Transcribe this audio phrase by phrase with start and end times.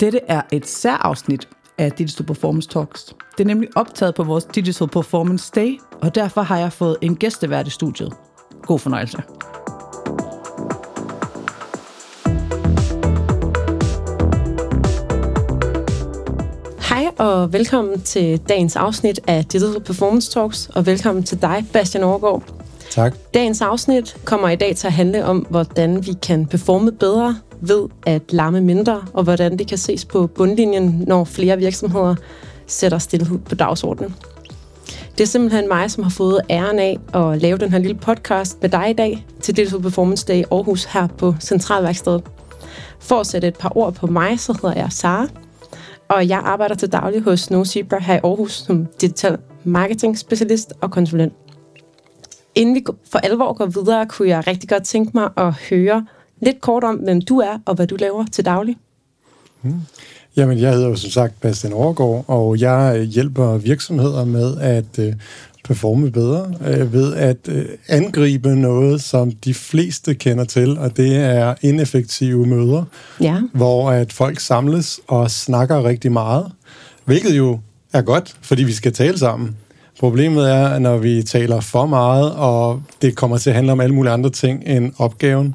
[0.00, 3.14] Dette er et særafsnit af Digital Performance Talks.
[3.38, 7.16] Det er nemlig optaget på vores Digital Performance Day, og derfor har jeg fået en
[7.16, 8.12] gæstevært i studiet.
[8.62, 9.22] God fornøjelse.
[16.88, 22.04] Hej og velkommen til dagens afsnit af Digital Performance Talks, og velkommen til dig, Bastian
[22.04, 22.42] Overgaard.
[22.90, 23.14] Tak.
[23.34, 27.36] Dagens afsnit kommer i dag til at handle om, hvordan vi kan performe bedre
[27.68, 32.14] ved at larme mindre, og hvordan det kan ses på bundlinjen, når flere virksomheder
[32.66, 34.14] sætter stillhed på dagsordenen.
[35.18, 38.62] Det er simpelthen mig, som har fået æren af at lave den her lille podcast
[38.62, 42.22] med dig i dag til Digital Performance Day Aarhus her på Centralværkstedet.
[42.98, 45.28] For at sætte et par ord på mig, så hedder jeg Sara,
[46.08, 50.90] og jeg arbejder til daglig hos NoZebra her i Aarhus som digital marketing specialist og
[50.90, 51.32] konsulent.
[52.54, 56.06] Inden vi for alvor går videre, kunne jeg rigtig godt tænke mig at høre
[56.44, 58.76] lidt kort om, hvem du er og hvad du laver til daglig.
[59.62, 59.80] Hmm.
[60.36, 65.12] Jamen, jeg hedder jo som sagt Bastian Overgaard, og jeg hjælper virksomheder med at øh,
[65.64, 71.16] performe bedre øh, ved at øh, angribe noget, som de fleste kender til, og det
[71.16, 72.84] er ineffektive møder,
[73.20, 73.40] ja.
[73.52, 76.52] hvor at folk samles og snakker rigtig meget,
[77.04, 77.58] hvilket jo
[77.92, 79.56] er godt, fordi vi skal tale sammen.
[80.00, 83.94] Problemet er, når vi taler for meget, og det kommer til at handle om alle
[83.94, 85.54] mulige andre ting end opgaven,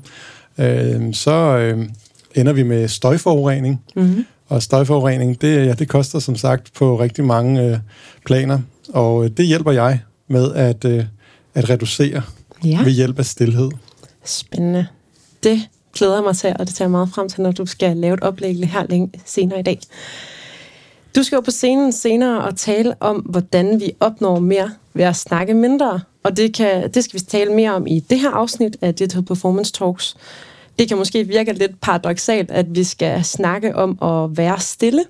[0.60, 1.90] øh, så øh,
[2.36, 3.82] ender vi med støjforurening.
[3.96, 4.26] Mm-hmm.
[4.48, 7.78] Og støjforurening, det, ja, det koster som sagt på rigtig mange øh,
[8.26, 8.60] planer,
[8.94, 11.06] og øh, det hjælper jeg med at, øh,
[11.54, 12.22] at reducere
[12.64, 12.84] ja.
[12.84, 13.70] ved hjælp af stillhed.
[14.26, 14.88] Spændende.
[15.44, 15.62] Det
[15.94, 18.22] glæder mig til, og det tager jeg meget frem til, når du skal lave et
[18.22, 19.80] oplæg her længe, senere i dag.
[21.16, 25.16] Du skal jo på scenen senere og tale om, hvordan vi opnår mere ved at
[25.16, 26.00] snakke mindre.
[26.23, 29.23] Og det, kan, det skal vi tale mere om i det her afsnit af Digital
[29.23, 30.16] Performance Talks.
[30.80, 35.04] Det kan måske virke lidt paradoxalt, at vi skal snakke om at være stille.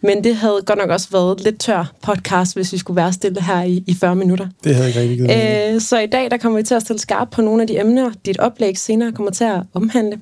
[0.00, 3.42] Men det havde godt nok også været lidt tør podcast, hvis vi skulle være stille
[3.42, 4.48] her i, i 40 minutter.
[4.64, 7.00] Det havde ikke rigtig givet øh, Så i dag der kommer vi til at stille
[7.00, 10.18] skarpt på nogle af de emner, dit oplæg senere kommer til at omhandle.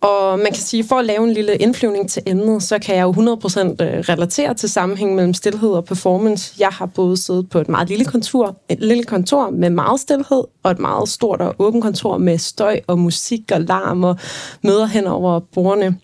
[0.00, 3.02] Og man kan sige, for at lave en lille indflyvning til emnet, så kan jeg
[3.02, 6.54] jo 100% øh, relatere til sammenhængen mellem stillhed og performance.
[6.58, 10.44] Jeg har både siddet på et meget lille kontor, et lille kontor med meget stillhed,
[10.62, 14.16] og et meget stort og åbent kontor med støj og musik og larm og
[14.62, 15.96] møder hen over bordene.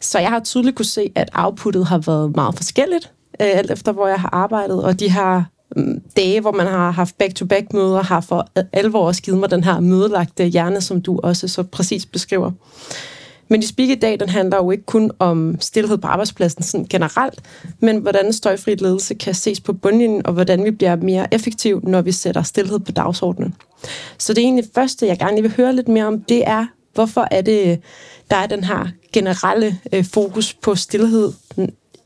[0.00, 3.92] Så jeg har tydeligt kunne se, at outputtet har været meget forskelligt, øh, alt efter
[3.92, 5.42] hvor jeg har arbejdet, og de her
[5.76, 9.64] mm, dage, hvor man har haft back-to-back møder, har for alvor også givet mig den
[9.64, 12.50] her mødelagte hjerne, som du også så præcis beskriver.
[13.48, 16.86] Men i Speak i dag, den handler jo ikke kun om stillhed på arbejdspladsen sådan
[16.90, 17.40] generelt,
[17.80, 22.02] men hvordan støjfri ledelse kan ses på bundlinjen, og hvordan vi bliver mere effektiv, når
[22.02, 23.54] vi sætter stillhed på dagsordenen.
[24.18, 27.28] Så det er egentlig første, jeg gerne vil høre lidt mere om, det er, hvorfor
[27.30, 27.80] er det,
[28.30, 31.32] der er den her generelle øh, fokus på stillhed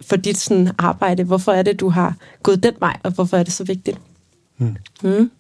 [0.01, 1.25] for dit sådan, arbejde?
[1.25, 3.99] Hvorfor er det, du har gået den vej, og hvorfor er det så vigtigt?
[4.57, 4.77] Hmm.
[5.03, 5.31] Hmm.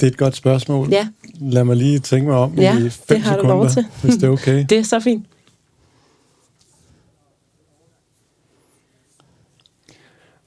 [0.00, 0.88] Det er et godt spørgsmål.
[0.90, 1.08] Ja.
[1.40, 3.84] Lad mig lige tænke mig om ja, i fem det har sekunder, du lov til.
[4.02, 4.64] hvis det er okay.
[4.70, 5.26] det er så fint.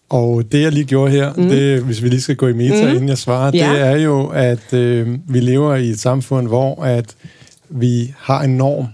[0.09, 1.49] Og det, jeg lige gjorde her, mm.
[1.49, 2.89] det, hvis vi lige skal gå i meta, mm.
[2.89, 3.71] inden jeg svarer, ja.
[3.71, 7.15] det er jo, at øh, vi lever i et samfund, hvor at
[7.69, 8.85] vi har en norm,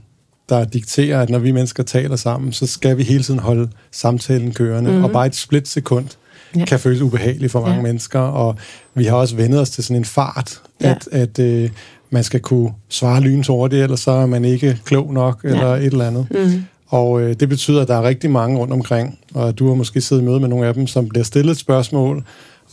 [0.50, 4.54] der dikterer, at når vi mennesker taler sammen, så skal vi hele tiden holde samtalen
[4.54, 4.92] kørende.
[4.92, 5.04] Mm.
[5.04, 6.06] Og bare et splitsekund
[6.56, 6.66] ja.
[6.66, 7.82] kan føles ubehageligt for mange ja.
[7.82, 8.20] mennesker.
[8.20, 8.56] Og
[8.94, 10.90] vi har også vendet os til sådan en fart, ja.
[10.90, 11.70] at, at øh,
[12.10, 15.50] man skal kunne svare lyns hurtigt, eller så er man ikke klog nok, ja.
[15.50, 16.28] eller et eller andet.
[16.32, 16.64] Mm.
[16.88, 20.02] Og øh, det betyder, at der er rigtig mange rundt omkring, og du har måske
[20.02, 22.24] siddet i møde med nogle af dem, som bliver stillet et spørgsmål,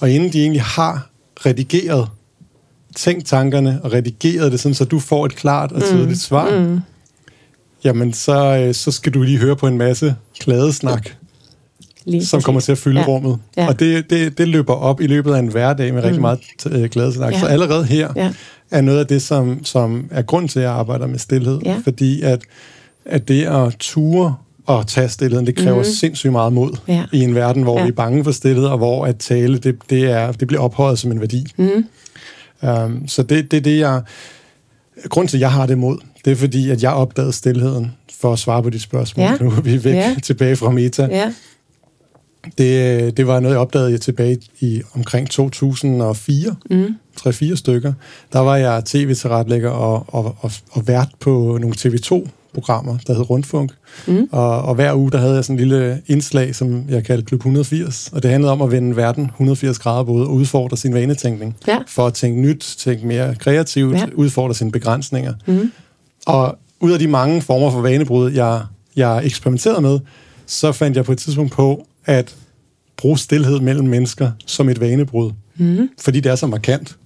[0.01, 1.11] og inden de egentlig har
[1.47, 2.09] redigeret,
[2.97, 6.15] tænkt tankerne og redigeret det, sådan, så du får et klart og tydeligt mm.
[6.15, 6.81] svar, mm.
[7.85, 11.17] jamen så, øh, så skal du lige høre på en masse kladesnak,
[12.07, 13.07] Lige som kommer til at fylde ja.
[13.07, 13.39] rummet.
[13.57, 13.69] Ja.
[13.69, 16.21] Og det, det, det løber op i løbet af en hverdag med rigtig mm.
[16.21, 16.41] meget
[16.71, 17.33] øh, glædesnak.
[17.33, 17.41] Ja.
[17.41, 18.33] Så allerede her ja.
[18.71, 21.59] er noget af det, som, som er grund til, at jeg arbejder med stillhed.
[21.65, 21.77] Ja.
[21.85, 22.41] Fordi at,
[23.05, 24.35] at det at ture
[24.67, 25.85] og tage stillheden, det kræver mm.
[25.85, 27.05] sindssygt meget mod ja.
[27.13, 27.85] i en verden, hvor ja.
[27.85, 30.99] vi er bange for stillhed, og hvor at tale, det, det, er, det bliver ophøjet
[30.99, 31.47] som en værdi.
[31.57, 31.85] Mm.
[32.63, 34.03] Um, så det er det, det, jeg...
[35.09, 38.33] Grund til, at jeg har det mod, det er fordi, at jeg opdagede stillheden for
[38.33, 39.25] at svare på de spørgsmål.
[39.25, 39.37] Ja.
[39.41, 40.17] Nu er vi væk ja.
[40.23, 41.09] tilbage fra meta.
[41.11, 41.33] Ja.
[42.59, 46.97] Det, det var noget, jeg opdagede tilbage i omkring 2004, mm.
[47.21, 47.93] 3-4 stykker.
[48.33, 53.73] Der var jeg tv-tilretlægger og, og, og, og vært på nogle TV2-programmer, der hed Rundfunk.
[54.07, 54.29] Mm.
[54.33, 57.41] Og, og hver uge, der havde jeg sådan en lille indslag, som jeg kaldte Klub
[57.41, 58.11] 180.
[58.13, 61.57] Og det handlede om at vende verden 180 grader både og udfordre sin vanetænkning.
[61.67, 61.79] Ja.
[61.89, 64.07] For at tænke nyt, tænke mere kreativt, ja.
[64.15, 65.35] udfordre sine begrænsninger.
[65.47, 65.73] Mm.
[66.27, 68.63] Og ud af de mange former for vanebrud, jeg
[68.97, 69.99] jeg eksperimenterede med,
[70.47, 72.35] så fandt jeg på et tidspunkt på at
[72.97, 75.33] bruge stillhed mellem mennesker som et vanebrud.
[75.57, 75.89] Mm.
[76.01, 76.97] Fordi det er så markant.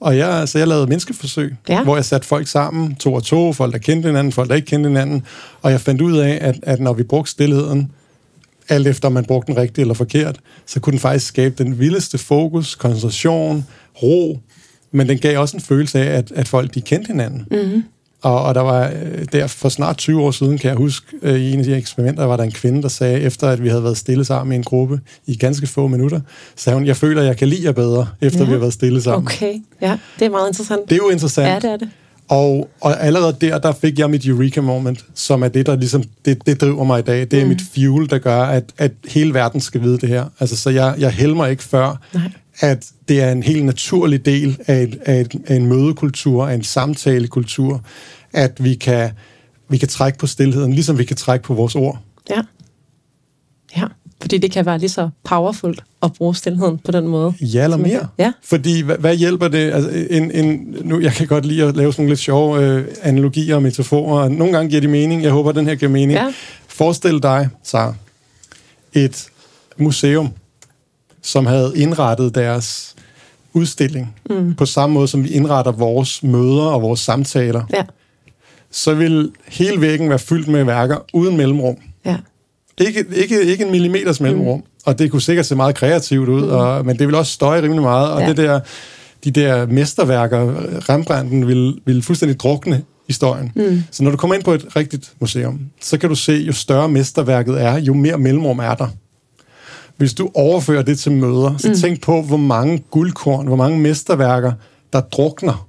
[0.00, 1.82] Og jeg, så jeg lavede menneskeforsøg, ja.
[1.82, 4.66] hvor jeg satte folk sammen, to og to, folk der kendte hinanden, folk der ikke
[4.66, 5.22] kendte hinanden,
[5.62, 7.92] og jeg fandt ud af, at, at når vi brugte stillheden,
[8.68, 11.78] alt efter om man brugte den rigtigt eller forkert, så kunne den faktisk skabe den
[11.78, 13.66] vildeste fokus, koncentration,
[14.02, 14.38] ro,
[14.92, 17.46] men den gav også en følelse af, at, at folk de kendte hinanden.
[17.50, 17.84] Mm-hmm.
[18.22, 21.40] Og, og der var øh, der for snart 20 år siden, kan jeg huske, øh,
[21.40, 23.84] i en af de eksperimenter, var der en kvinde, der sagde, efter at vi havde
[23.84, 26.20] været stille sammen i en gruppe i ganske få minutter,
[26.56, 28.44] sagde hun, jeg føler, jeg kan lide jer bedre, efter ja.
[28.44, 29.26] vi har været stille sammen.
[29.26, 30.80] Okay, ja, det er meget interessant.
[30.84, 31.48] Det er jo interessant.
[31.48, 31.88] Ja, det er det.
[32.28, 36.02] Og, og allerede der, der fik jeg mit eureka moment, som er det, der ligesom,
[36.24, 37.20] det, det driver mig i dag.
[37.20, 37.48] Det er mm.
[37.48, 40.24] mit fuel, der gør, at, at hele verden skal vide det her.
[40.40, 42.22] Altså, så jeg, jeg mig ikke før, Nej.
[42.60, 46.54] At det er en helt naturlig del af, et, af, et, af en mødekultur, af
[46.54, 47.82] en samtalekultur,
[48.32, 49.10] at vi kan,
[49.68, 51.98] vi kan trække på stillheden, ligesom vi kan trække på vores ord.
[52.30, 52.40] Ja.
[53.76, 53.84] Ja,
[54.20, 57.34] fordi det kan være lige så powerful at bruge stillheden på den måde.
[57.40, 58.08] Ja, eller mere.
[58.18, 58.32] Ja.
[58.44, 59.72] Fordi, hvad, hvad hjælper det?
[59.72, 63.54] Altså, en, en, nu, jeg kan godt lide at lave sådan lidt sjove øh, analogier
[63.54, 64.28] og metaforer.
[64.28, 65.22] Nogle gange giver de mening.
[65.22, 66.12] Jeg håber, den her giver mening.
[66.18, 66.32] Ja.
[66.68, 67.92] Forestil dig, så
[68.92, 69.28] et
[69.78, 70.28] museum,
[71.22, 72.94] som havde indrettet deres
[73.52, 74.54] udstilling mm.
[74.54, 77.62] på samme måde, som vi indretter vores møder og vores samtaler.
[77.72, 77.82] Ja.
[78.70, 81.76] Så vil hele væggen være fyldt med værker uden mellemrum.
[82.04, 82.16] Ja.
[82.78, 84.58] Ikke, ikke, ikke en millimeters mellemrum.
[84.58, 84.64] Mm.
[84.84, 86.50] Og det kunne sikkert se meget kreativt ud, mm.
[86.50, 88.10] og, men det vil også støje rimelig meget.
[88.10, 88.28] Og ja.
[88.28, 88.60] det der,
[89.24, 90.38] de der mesterværker,
[90.88, 93.52] Rembrandten, vil, vil fuldstændig drukne historien.
[93.54, 93.82] Mm.
[93.90, 96.88] Så når du kommer ind på et rigtigt museum, så kan du se, jo større
[96.88, 98.88] mesterværket er, jo mere mellemrum er der.
[100.00, 101.74] Hvis du overfører det til møder, så mm.
[101.74, 104.52] tænk på, hvor mange guldkorn, hvor mange mesterværker,
[104.92, 105.68] der drukner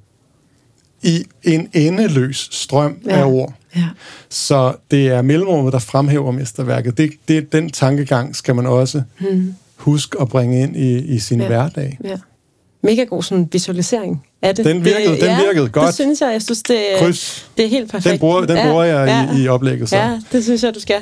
[1.03, 3.19] i en endeløs strøm ja.
[3.19, 3.53] af ord.
[3.75, 3.85] Ja.
[4.29, 6.97] Så det er mellemrummet, der fremhæver mesterværket.
[6.97, 9.53] Det, det, den tankegang skal man også hmm.
[9.75, 11.47] huske at bringe ind i, i sin ja.
[11.47, 11.97] hverdag.
[12.03, 12.17] Ja.
[12.83, 14.65] Mega god sådan visualisering af det.
[14.65, 15.87] Den virkede, det, den virkede godt.
[15.87, 16.31] det synes jeg.
[16.31, 17.49] Jeg synes, det, Kryds.
[17.57, 18.11] det er helt perfekt.
[18.11, 19.37] Den bruger, den bruger ja, jeg ja.
[19.37, 19.89] i, i oplægget.
[19.89, 19.97] Så.
[19.97, 21.01] Ja, det synes jeg, du skal.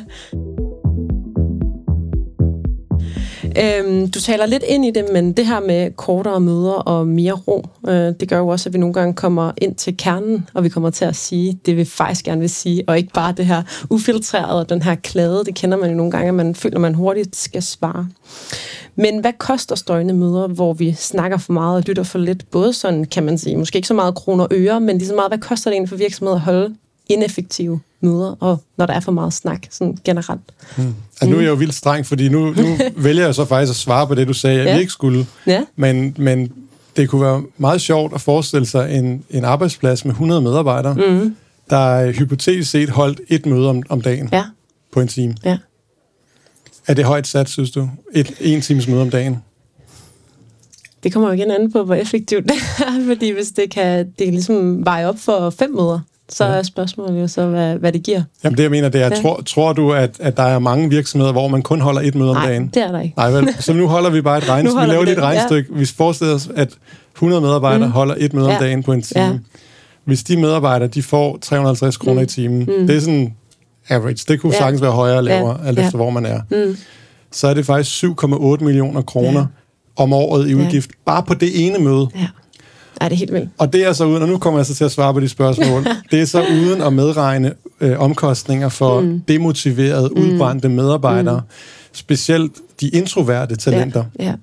[3.58, 7.34] Øhm, du taler lidt ind i det, men det her med kortere møder og mere
[7.34, 10.64] ro, øh, det gør jo også, at vi nogle gange kommer ind til kernen, og
[10.64, 13.46] vi kommer til at sige det, vi faktisk gerne vil sige, og ikke bare det
[13.46, 15.44] her ufiltrerede og den her klade.
[15.46, 18.08] Det kender man jo nogle gange, at man føler, at man hurtigt skal svare.
[18.96, 22.52] Men hvad koster støjende møder, hvor vi snakker for meget og lytter for lidt?
[22.52, 25.16] Både sådan, kan man sige, måske ikke så meget kroner og øre, men lige så
[25.16, 26.76] meget, hvad koster det egentlig for virksomheder at holde
[27.10, 30.42] ineffektive møder, og når der er for meget snak, sådan generelt.
[30.78, 30.84] Mm.
[31.12, 33.76] Altså, nu er jeg jo vildt streng, fordi nu, nu vælger jeg så faktisk at
[33.76, 34.78] svare på det, du sagde, jeg ja.
[34.78, 35.28] ikke skulle.
[35.48, 35.64] Ja.
[35.76, 36.52] Men, men
[36.98, 41.36] det kunne være meget sjovt at forestille sig en, en arbejdsplads med 100 medarbejdere, mm.
[41.70, 44.44] der hypotetisk set holdt et møde om, om dagen ja.
[44.94, 45.36] på en time.
[45.46, 45.58] Ja.
[46.88, 47.90] Er det højt sat, synes du?
[48.14, 49.38] Et en times møde om dagen?
[51.04, 54.26] Det kommer jo igen an på, hvor effektivt det er, fordi hvis det kan det
[54.26, 56.52] kan ligesom veje op for fem møder, så ja.
[56.52, 58.24] er spørgsmålet jo så, hvad, hvad det giver.
[58.44, 59.22] Jamen det, jeg mener, det er, ja.
[59.22, 62.30] tror, tror du, at, at der er mange virksomheder, hvor man kun holder et møde
[62.30, 62.68] om Nej, dagen?
[62.68, 63.14] det er der ikke.
[63.18, 63.56] Nej, vel?
[63.60, 64.86] Så nu holder vi bare et regnestykke.
[64.86, 65.70] vi laver lige et regnestykke.
[65.74, 65.80] Ja.
[65.80, 66.70] Vi forestiller os, at
[67.16, 67.92] 100 medarbejdere mm.
[67.92, 68.56] holder et møde ja.
[68.56, 69.26] om dagen på en time.
[69.26, 69.38] Ja.
[70.06, 72.24] Hvis de medarbejdere, de får 350 kroner mm.
[72.24, 72.88] i timen, mm.
[72.88, 73.34] det er sådan
[73.90, 74.26] average.
[74.28, 74.60] Det kunne ja.
[74.60, 75.68] sagtens være højere eller lavere, ja.
[75.68, 75.98] alt efter ja.
[75.98, 76.42] hvor man er.
[76.52, 76.78] Mm.
[77.32, 79.46] Så er det faktisk 7,8 millioner kroner ja.
[80.04, 81.12] om året i udgift, ja.
[81.12, 82.08] bare på det ene møde.
[82.16, 82.28] Ja.
[83.02, 83.50] Ja, det er helt vildt.
[83.58, 85.30] Og det er så uden, og nu kommer jeg så til at svare på de
[85.30, 89.20] spørgsmål, det er så uden at medregne øh, omkostninger for mm.
[89.28, 90.22] demotiverede, mm.
[90.22, 91.56] udbrændte medarbejdere, mm.
[91.94, 92.52] specielt
[92.82, 94.26] de introverte talenter, ja.
[94.26, 94.34] Ja.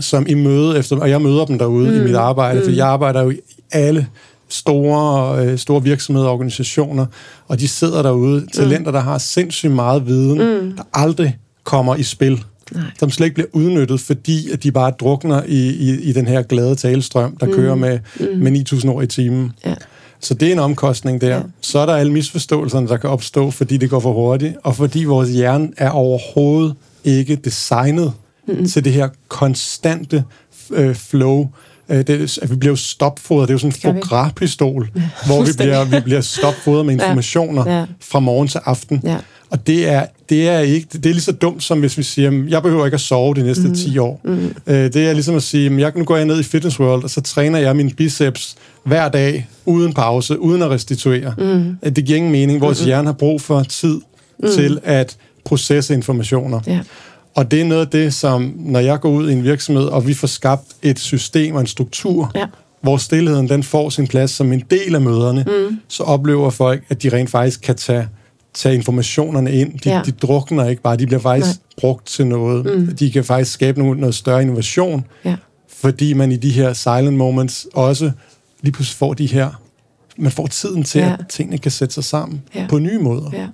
[0.00, 1.96] som i møde efter, og jeg møder dem derude mm.
[1.96, 2.64] i mit arbejde, mm.
[2.64, 3.38] for jeg arbejder jo i
[3.72, 4.06] alle
[4.48, 7.06] store, øh, store virksomheder og organisationer,
[7.48, 8.92] og de sidder derude, talenter, mm.
[8.92, 10.72] der har sindssygt meget viden, mm.
[10.76, 12.44] der aldrig kommer i spil.
[12.74, 12.84] Nej.
[12.98, 16.42] som slet ikke bliver udnyttet, fordi at de bare drukner i, i, i den her
[16.42, 17.52] glade talestrøm, der mm.
[17.52, 18.26] kører med, mm.
[18.38, 19.52] med 9.000 år i timen.
[19.66, 19.74] Ja.
[20.20, 21.36] Så det er en omkostning der.
[21.36, 21.42] Ja.
[21.60, 25.04] Så er der alle misforståelserne, der kan opstå, fordi det går for hurtigt, og fordi
[25.04, 28.12] vores hjerne er overhovedet ikke designet
[28.48, 28.68] mm.
[28.68, 30.24] til det her konstante
[30.70, 31.48] øh, flow.
[31.88, 33.48] Øh, det, at vi bliver stopfodret.
[33.48, 37.70] Det er jo sådan en fogra-pistol, ja, hvor vi bliver, vi bliver stopfodret med informationer
[37.70, 37.78] ja.
[37.78, 37.84] Ja.
[38.00, 39.00] fra morgen til aften.
[39.04, 39.16] Ja.
[39.50, 42.44] Og det er, det er ikke, det er lige så dumt, som hvis vi siger,
[42.48, 43.74] jeg behøver ikke at sove de næste mm.
[43.74, 44.20] 10 år.
[44.24, 44.54] Mm.
[44.66, 47.10] Øh, det er ligesom at sige, jeg, nu går jeg ned i Fitness World, og
[47.10, 51.34] så træner jeg min biceps hver dag, uden pause, uden at restituere.
[51.38, 51.76] Mm.
[51.82, 52.60] Øh, det giver ingen mening.
[52.60, 52.86] Vores mm.
[52.86, 54.00] hjerne har brug for tid
[54.38, 54.48] mm.
[54.54, 56.60] til at processe informationer.
[56.68, 56.80] Yeah.
[57.34, 60.06] Og det er noget af det, som når jeg går ud i en virksomhed, og
[60.06, 62.46] vi får skabt et system og en struktur, ja.
[62.80, 65.78] hvor stillheden den får sin plads som en del af møderne, mm.
[65.88, 68.08] så oplever folk, at de rent faktisk kan tage
[68.54, 69.78] tage informationerne ind.
[69.78, 70.02] De, ja.
[70.06, 71.80] de drukner ikke bare, de bliver faktisk Nej.
[71.80, 72.78] brugt til noget.
[72.78, 72.96] Mm.
[72.96, 75.36] De kan faktisk skabe noget, noget større innovation, ja.
[75.68, 78.10] fordi man i de her silent moments også
[78.62, 79.62] lige pludselig får de her,
[80.16, 81.16] man får tiden til, ja.
[81.18, 82.66] at tingene kan sætte sig sammen ja.
[82.70, 83.30] på nye måder.
[83.32, 83.46] Ja.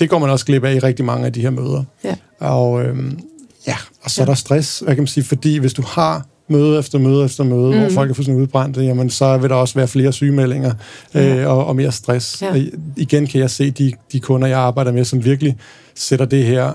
[0.00, 1.84] Det går man også glip af i rigtig mange af de her møder.
[2.04, 2.16] Ja.
[2.40, 3.18] Og, øhm,
[3.66, 4.24] ja, og så ja.
[4.24, 7.44] er der stress, hvad kan man sige, fordi hvis du har møde efter møde efter
[7.44, 7.78] møde, mm.
[7.78, 10.72] hvor folk er fuldstændig udbrændte, jamen så vil der også være flere sygemeldinger
[11.14, 11.36] ja.
[11.36, 12.42] øh, og, og mere stress.
[12.42, 12.64] Ja.
[12.96, 15.56] Igen kan jeg se de, de kunder, jeg arbejder med, som virkelig
[15.94, 16.72] sætter det her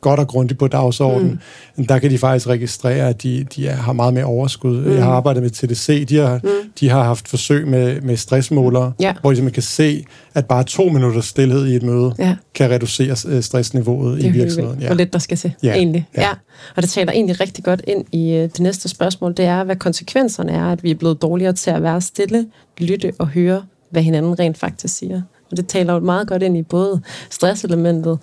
[0.00, 1.40] godt og grundigt på dagsordenen,
[1.76, 1.86] mm.
[1.86, 4.80] der kan de faktisk registrere, at de, de har meget mere overskud.
[4.80, 4.94] Mm.
[4.94, 6.50] Jeg har arbejdet med TDC, de har, mm.
[6.80, 9.14] de har haft forsøg med, med stressmålere, ja.
[9.20, 12.36] hvor de kan se, at bare to minutter stillhed i et møde ja.
[12.54, 14.80] kan reducere øh, stressniveauet i virksomheden.
[14.80, 14.86] Ja.
[14.86, 15.74] Hvor lidt der skal se, ja.
[15.74, 16.08] egentlig.
[16.16, 16.22] Ja.
[16.22, 16.30] ja.
[16.76, 19.76] Og det taler egentlig rigtig godt ind i øh, det næste spørgsmål, det er, hvad
[19.76, 22.46] konsekvenserne er, at vi er blevet dårligere til at være stille,
[22.78, 25.22] lytte og høre, hvad hinanden rent faktisk siger.
[25.50, 28.18] Og det taler jo meget godt ind i både stresselementet,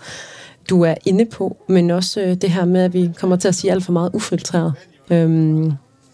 [0.69, 3.55] du er inde på, men også øh, det her med, at vi kommer til at
[3.55, 4.73] sige alt for meget ufiltreret.
[5.09, 5.71] Øhm,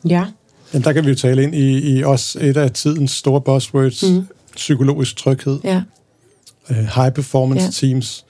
[0.10, 0.26] ja.
[0.74, 4.04] Jamen, der kan vi jo tale ind i, i også et af tidens store buzzwords,
[4.04, 4.28] mm.
[4.56, 5.60] psykologisk tryghed.
[5.64, 5.82] Ja.
[6.70, 7.88] Uh, high performance ja.
[7.88, 8.26] teams,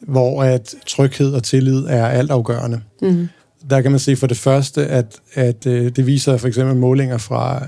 [0.00, 2.80] hvor at tryghed og tillid er altafgørende.
[3.02, 3.28] Mm.
[3.70, 7.18] Der kan man se for det første, at, at uh, det viser for eksempel målinger
[7.18, 7.66] fra,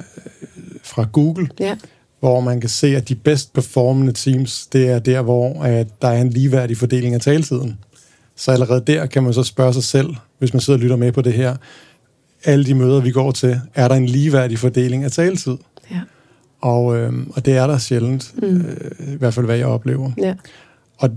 [0.83, 1.77] fra Google, ja.
[2.23, 6.09] Hvor man kan se, at de bedst performende teams, det er der, hvor at der
[6.09, 7.79] er en ligeværdig fordeling af taletiden.
[8.37, 11.13] Så allerede der kan man så spørge sig selv, hvis man sidder og lytter med
[11.13, 11.57] på det her,
[12.45, 15.57] alle de møder, vi går til, er der en ligeværdig fordeling af taletid?
[15.91, 16.01] Ja.
[16.61, 18.61] Og, øh, og det er der sjældent, mm.
[18.61, 20.11] øh, i hvert fald hvad jeg oplever.
[20.19, 20.35] Ja.
[20.99, 21.11] Og,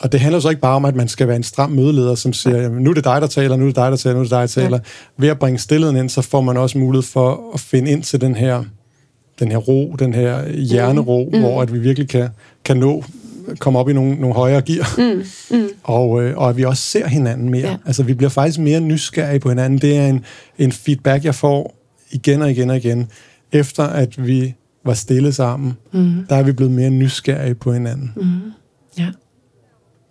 [0.00, 2.32] og det handler så ikke bare om, at man skal være en stram mødeleder, som
[2.32, 2.62] siger, ja.
[2.62, 4.24] jamen, nu er det dig, der taler, nu er det dig, der taler, nu er
[4.24, 4.76] det dig, der taler.
[4.76, 4.82] Ja.
[5.16, 8.20] Ved at bringe stillheden ind, så får man også mulighed for at finde ind til
[8.20, 8.64] den her,
[9.40, 11.40] den her ro, den her hjernero, mm.
[11.40, 12.28] hvor at vi virkelig kan,
[12.64, 13.04] kan nå
[13.58, 15.24] komme op i nogle, nogle højere gear, mm,
[15.58, 15.68] mm.
[15.82, 17.68] Og, øh, og at vi også ser hinanden mere.
[17.68, 17.76] Ja.
[17.86, 19.78] Altså, vi bliver faktisk mere nysgerrige på hinanden.
[19.78, 20.24] Det er en,
[20.58, 21.76] en feedback, jeg får
[22.10, 23.08] igen og igen og igen,
[23.52, 24.54] efter at vi
[24.84, 25.72] var stille sammen.
[25.92, 26.26] Mm.
[26.28, 28.12] Der er vi blevet mere nysgerrige på hinanden.
[28.16, 28.22] Mm.
[28.98, 29.08] Ja.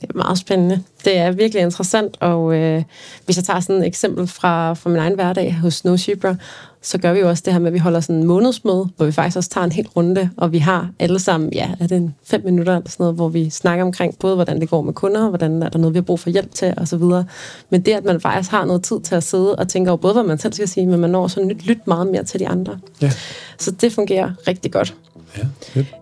[0.02, 0.84] Det er meget spændende.
[1.06, 2.84] Det er virkelig interessant, og øh,
[3.26, 6.36] hvis jeg tager sådan et eksempel fra, fra min egen hverdag hos Snow Zebra,
[6.82, 9.06] så gør vi jo også det her med, at vi holder sådan en månedsmøde, hvor
[9.06, 11.98] vi faktisk også tager en helt runde, og vi har alle sammen, ja, er det
[11.98, 14.94] en fem minutter eller sådan noget, hvor vi snakker omkring både, hvordan det går med
[14.94, 17.26] kunder, hvordan er der noget, vi har brug for hjælp til, og så videre.
[17.70, 20.14] Men det, at man faktisk har noget tid til at sidde og tænke over både,
[20.14, 22.48] hvad man selv skal sige, men man når så nyt lytte meget mere til de
[22.48, 22.80] andre.
[23.02, 23.12] Ja.
[23.58, 24.96] Så det fungerer rigtig godt.
[25.38, 25.99] Ja, fedt.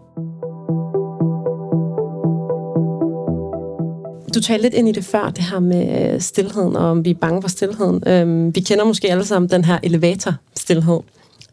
[4.35, 7.09] Du talte lidt ind i det før, det her med øh, stillheden, og om vi
[7.09, 8.03] er bange for stillheden.
[8.07, 10.99] Øhm, vi kender måske alle sammen den her elevator-stillhed.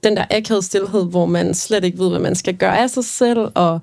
[0.05, 3.05] Den der akavede stillhed, hvor man slet ikke ved, hvad man skal gøre af sig
[3.05, 3.81] selv, og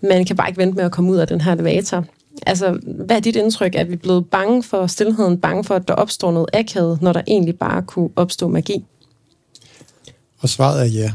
[0.00, 2.04] man kan bare ikke vente med at komme ud af den her elevator.
[2.46, 3.74] Altså, hvad er dit indtryk?
[3.74, 7.22] Er vi blevet bange for stillheden, bange for, at der opstår noget akavet, når der
[7.26, 8.84] egentlig bare kunne opstå magi?
[10.38, 11.12] Og svaret er ja.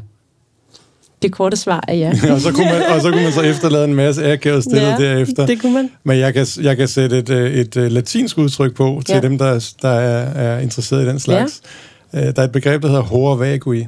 [1.22, 2.10] Det korte svar er ja.
[2.32, 4.98] og, så kunne man, og så kunne man så efterlade en masse akavet stillet ja,
[4.98, 5.46] derefter.
[5.46, 5.90] det kunne man.
[6.04, 9.16] Men jeg kan, jeg kan sætte et, øh, et, et øh, latinsk udtryk på til
[9.16, 9.22] ja.
[9.22, 11.62] dem, der, der er, er interesseret i den slags.
[12.14, 12.28] Ja.
[12.28, 13.88] Øh, der er et begreb, der hedder horror vagui.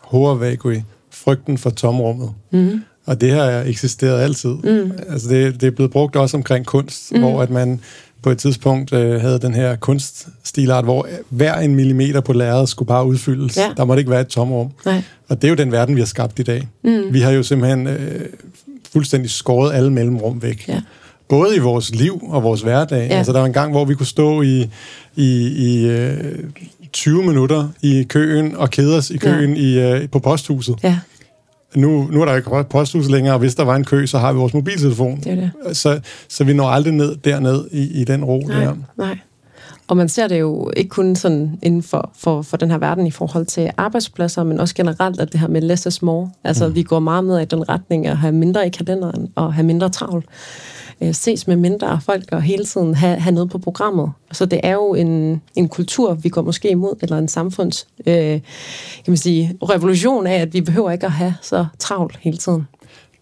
[0.00, 0.82] Horror vagui.
[1.10, 2.30] Frygten for tomrummet.
[2.50, 2.82] Mm.
[3.06, 4.50] Og det har eksisteret altid.
[4.50, 4.92] Mm.
[5.08, 7.20] Altså det, det er blevet brugt også omkring kunst, mm.
[7.20, 7.80] hvor at man
[8.22, 12.86] på et tidspunkt øh, havde den her kunststilart, hvor hver en millimeter på lærredet skulle
[12.86, 13.56] bare udfyldes.
[13.56, 13.70] Ja.
[13.76, 14.70] Der måtte ikke være et tomrum.
[14.84, 15.02] Nej.
[15.28, 16.68] Og det er jo den verden, vi har skabt i dag.
[16.84, 17.02] Mm.
[17.10, 18.20] Vi har jo simpelthen øh,
[18.92, 20.68] fuldstændig skåret alle mellemrum væk.
[20.68, 20.80] Ja.
[21.28, 23.08] Både i vores liv og vores hverdag.
[23.10, 23.16] Ja.
[23.16, 24.70] Altså, der var en gang, hvor vi kunne stå i,
[25.16, 26.34] i, i øh,
[26.92, 29.92] 20 minutter i køen og kede os i køen ja.
[29.92, 30.76] i, øh, på posthuset.
[30.82, 30.98] Ja
[31.76, 34.32] nu, nu er der ikke posthus længere, og hvis der var en kø, så har
[34.32, 35.20] vi vores mobiltelefon.
[35.24, 35.76] Det det.
[35.76, 38.74] Så, så vi når aldrig ned derned i, i den ro nej, der.
[38.96, 39.18] Nej,
[39.88, 43.06] og man ser det jo ikke kun sådan inden for, for, for den her verden
[43.06, 46.30] i forhold til arbejdspladser, men også generelt, at det her med less is more.
[46.44, 46.74] Altså, mm.
[46.74, 49.88] vi går meget med i den retning at have mindre i kalenderen og have mindre
[49.88, 50.24] travlt
[51.00, 54.10] øh, ses med mindre folk og hele tiden have, have noget på programmet.
[54.32, 58.14] Så det er jo en, en kultur, vi går måske imod, eller en samfunds øh,
[58.14, 58.40] kan
[59.06, 62.66] man sige, revolution af, at vi behøver ikke at have så travlt hele tiden.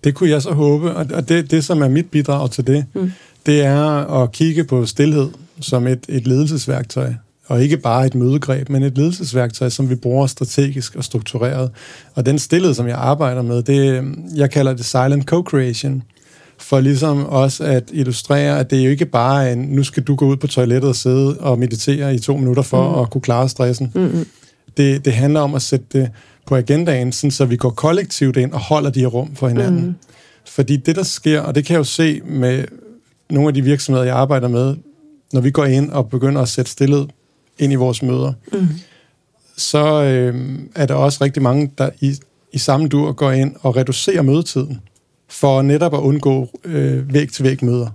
[0.04, 3.12] Det kunne jeg så håbe, og det, det som er mit bidrag til det, mm.
[3.47, 5.28] det er at kigge på stillhed
[5.61, 7.12] som et, et ledelsesværktøj
[7.47, 11.71] og ikke bare et mødegreb, men et ledelsesværktøj, som vi bruger strategisk og struktureret.
[12.14, 14.04] Og den stillhed, som jeg arbejder med, det,
[14.37, 16.02] jeg kalder det silent co-creation
[16.58, 20.14] for ligesom også at illustrere, at det er jo ikke bare en, nu skal du
[20.14, 23.02] gå ud på toilettet og sidde og meditere i to minutter for mm.
[23.02, 23.92] at kunne klare stressen.
[23.94, 24.26] Mm-hmm.
[24.76, 26.11] Det, det handler om at sætte det
[26.46, 29.87] på agendaen, sådan, så vi går kollektivt ind og holder de her rum for hinanden.
[29.87, 29.94] Mm.
[30.46, 32.64] Fordi det, der sker, og det kan jeg jo se med
[33.30, 34.76] nogle af de virksomheder, jeg arbejder med,
[35.32, 37.06] når vi går ind og begynder at sætte stillhed
[37.58, 38.68] ind i vores møder, mm.
[39.56, 42.16] så øh, er der også rigtig mange, der i,
[42.52, 44.80] i samme dur går ind og reducerer mødetiden,
[45.34, 47.88] for netop at undgå øh, væg-til-væg møder.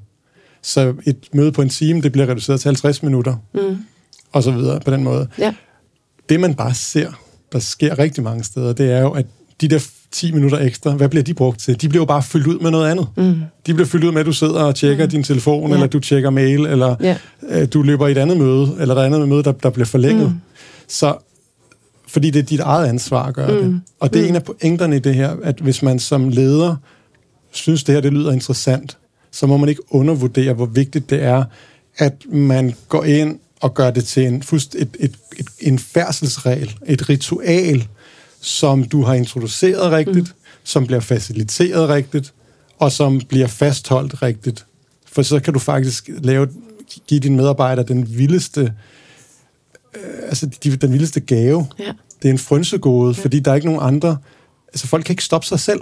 [0.61, 3.77] Så et møde på en time, det bliver reduceret til 50 minutter, mm.
[4.31, 5.27] og så videre på den måde.
[5.37, 5.53] Ja.
[6.29, 7.11] Det man bare ser,
[7.51, 9.25] der sker rigtig mange steder, det er jo, at
[9.61, 9.79] de der
[10.11, 11.81] 10 minutter ekstra, hvad bliver de brugt til?
[11.81, 13.07] De bliver jo bare fyldt ud med noget andet.
[13.17, 13.35] Mm.
[13.67, 15.11] De bliver fyldt ud med, at du sidder og tjekker mm.
[15.11, 15.73] din telefon, ja.
[15.73, 17.17] eller du tjekker mail, eller ja.
[17.49, 19.85] øh, du løber i et andet møde, eller der er andet møde, der, der bliver
[19.85, 20.29] forlænget.
[20.29, 20.41] Mm.
[20.87, 21.17] Så
[22.07, 23.71] fordi det er dit eget ansvar at gøre mm.
[23.71, 23.81] det.
[23.99, 24.29] Og det er mm.
[24.29, 26.75] en af pointerne i det her, at hvis man som leder
[27.51, 28.97] synes, det her det lyder interessant,
[29.31, 31.43] så må man ikke undervurdere, hvor vigtigt det er,
[31.97, 37.09] at man går ind og gør det til en, et, et, et, en færdselsregel, et
[37.09, 37.87] ritual,
[38.41, 40.59] som du har introduceret rigtigt, mm.
[40.63, 42.33] som bliver faciliteret rigtigt,
[42.77, 44.65] og som bliver fastholdt rigtigt.
[45.11, 46.47] For så kan du faktisk lave,
[47.07, 48.73] give dine medarbejdere den vildeste,
[49.95, 51.67] øh, altså de, den vildeste gave.
[51.79, 51.93] Ja.
[52.21, 53.23] Det er en frønsegode, ja.
[53.23, 54.17] fordi der er ikke nogen andre,
[54.67, 55.81] altså folk kan ikke stoppe sig selv.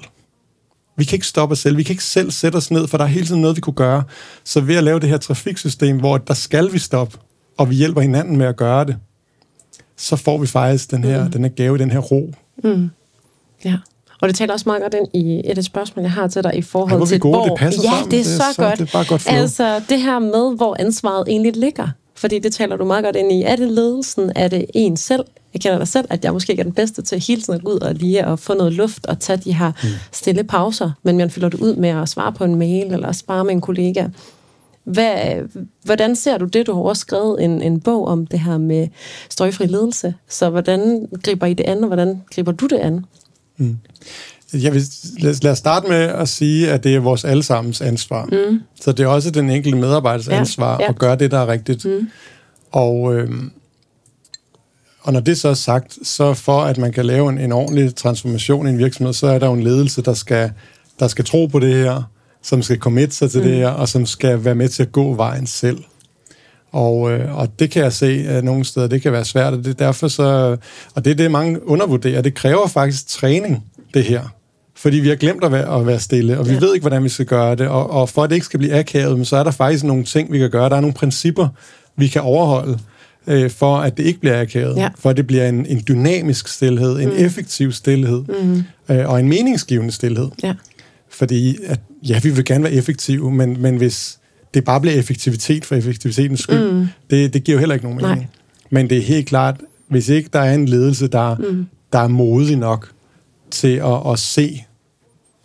[0.98, 1.78] Vi kan ikke stoppe os selv.
[1.78, 3.74] Vi kan ikke selv sætte os ned, for der er hele tiden noget, vi kunne
[3.74, 4.04] gøre.
[4.44, 7.18] Så ved at lave det her trafiksystem, hvor der skal vi stoppe,
[7.58, 8.96] og vi hjælper hinanden med at gøre det,
[9.98, 11.32] så får vi faktisk den her, mm.
[11.32, 12.34] den her gave, den her ro.
[12.64, 12.90] Mm.
[13.66, 13.78] Ja.
[14.22, 16.56] Og det taler også meget godt ind i et af spørgsmål, jeg har til dig
[16.56, 17.46] i forhold Ej, til, gode, hvor...
[17.46, 18.12] Det passer ja, sammen.
[18.12, 18.80] det er, det er så, så godt.
[18.80, 19.36] Det er bare godt flow.
[19.36, 21.88] Altså, det her med, hvor ansvaret egentlig ligger.
[22.18, 23.44] Fordi det taler du meget godt ind i.
[23.44, 24.32] Er det ledelsen?
[24.36, 25.26] Er det en selv?
[25.54, 27.64] Jeg kender dig selv, at jeg måske ikke er den bedste til hele tiden at
[27.64, 29.90] gå ud og lige at få noget luft og tage de her mm.
[30.12, 33.44] stille pauser, men man fylder det ud med at svare på en mail eller spare
[33.44, 34.08] med en kollega.
[34.84, 35.18] Hvad,
[35.84, 36.68] hvordan ser du det?
[36.68, 38.88] Du har også skrevet en, en bog om det her med
[39.30, 40.14] støjfri ledelse.
[40.30, 43.06] Så hvordan griber I det an, og hvordan griber du det an?
[43.58, 43.78] Mm.
[44.54, 44.84] Jeg vil,
[45.20, 48.26] lad, lad os starte med at sige, at det er vores allesammens ansvar.
[48.26, 48.60] Mm.
[48.82, 50.90] Så det er også den enkelte medarbejders ja, ansvar ja.
[50.90, 51.86] at gøre det, der er rigtigt.
[51.86, 52.10] Mm.
[52.72, 53.30] Og, øh,
[55.02, 57.96] og når det så er sagt, så for at man kan lave en, en ordentlig
[57.96, 60.52] transformation i en virksomhed, så er der jo en ledelse, der skal,
[61.00, 62.04] der skal tro på det her,
[62.42, 63.48] som skal committe sig til mm.
[63.48, 65.84] det her, og som skal være med til at gå vejen selv.
[66.72, 69.60] Og, øh, og det kan jeg se at nogle steder, det kan være svært, og
[69.60, 70.58] det er derfor så,
[70.96, 72.22] og det er det, mange undervurderer.
[72.22, 74.37] Det kræver faktisk træning, det her.
[74.78, 76.60] Fordi vi har glemt at være, at være stille, og vi ja.
[76.60, 77.68] ved ikke, hvordan vi skal gøre det.
[77.68, 80.32] Og, og for at det ikke skal blive akavet, så er der faktisk nogle ting,
[80.32, 80.70] vi kan gøre.
[80.70, 81.48] Der er nogle principper,
[81.96, 82.80] vi kan overholde,
[83.28, 84.78] øh, for at det ikke bliver akavet.
[84.78, 84.90] Ja.
[85.00, 87.16] For at det bliver en, en dynamisk stillhed, en mm.
[87.18, 88.64] effektiv stillhed, mm.
[88.90, 90.28] øh, og en meningsgivende stillhed.
[90.44, 90.54] Ja.
[91.10, 94.20] Fordi, at, ja, vi vil gerne være effektive, men, men hvis
[94.54, 96.88] det bare bliver effektivitet for effektivitetens skyld, mm.
[97.10, 98.20] det, det giver jo heller ikke nogen mening.
[98.20, 98.28] Nej.
[98.70, 99.56] Men det er helt klart,
[99.90, 101.66] hvis ikke der er en ledelse, der, mm.
[101.94, 102.92] der er modig nok
[103.52, 104.64] til at, at se,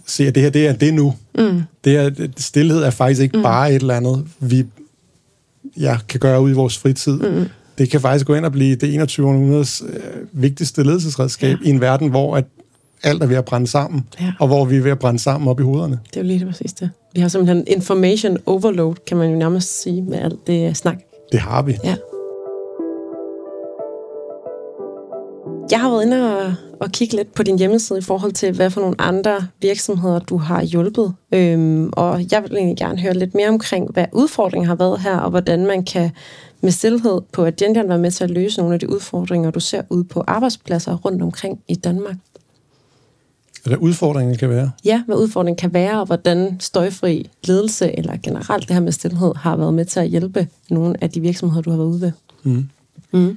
[0.06, 1.14] se, at det her, det er det nu.
[1.38, 1.62] Mm.
[1.84, 3.42] Det her, stillhed er faktisk ikke mm.
[3.42, 4.64] bare et eller andet, vi
[5.76, 7.12] ja, kan gøre ud i vores fritid.
[7.12, 7.44] Mm.
[7.78, 9.26] Det kan faktisk gå ind og blive det 21.
[9.26, 10.00] århundredes øh,
[10.32, 11.68] vigtigste ledelsesredskab ja.
[11.68, 12.44] i en verden, hvor at
[13.02, 14.32] alt er ved at brænde sammen, ja.
[14.40, 15.98] og hvor vi er ved at brænde sammen op i hovederne.
[16.10, 16.90] Det er jo lige det præcis det.
[17.14, 20.96] Vi har simpelthen information overload, kan man jo nærmest sige, med alt det snak.
[21.32, 21.76] Det har vi.
[21.84, 21.96] Ja.
[25.72, 28.70] Jeg har været inde og, og kigge lidt på din hjemmeside i forhold til, hvad
[28.70, 31.14] for nogle andre virksomheder, du har hjulpet.
[31.32, 35.16] Øhm, og jeg vil egentlig gerne høre lidt mere omkring, hvad udfordringen har været her,
[35.16, 36.10] og hvordan man kan
[36.60, 39.82] med stillhed på Agendaen være med til at løse nogle af de udfordringer, du ser
[39.90, 42.16] ud på arbejdspladser rundt omkring i Danmark.
[43.64, 44.70] Hvad udfordringen kan være?
[44.84, 49.34] Ja, hvad udfordringen kan være, og hvordan støjfri ledelse, eller generelt det her med stillhed,
[49.36, 52.12] har været med til at hjælpe nogle af de virksomheder, du har været ude ved.
[52.42, 52.68] Mm.
[53.12, 53.36] Mm.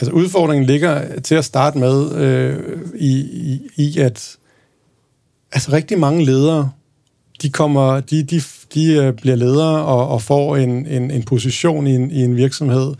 [0.00, 2.58] Altså udfordringen ligger til at starte med øh,
[2.94, 4.36] i, i, i, at
[5.52, 6.70] altså rigtig mange ledere,
[7.42, 8.42] de kommer, de, de,
[8.74, 12.36] de øh, bliver ledere og, og får en, en, en position i en, i en
[12.36, 12.94] virksomhed,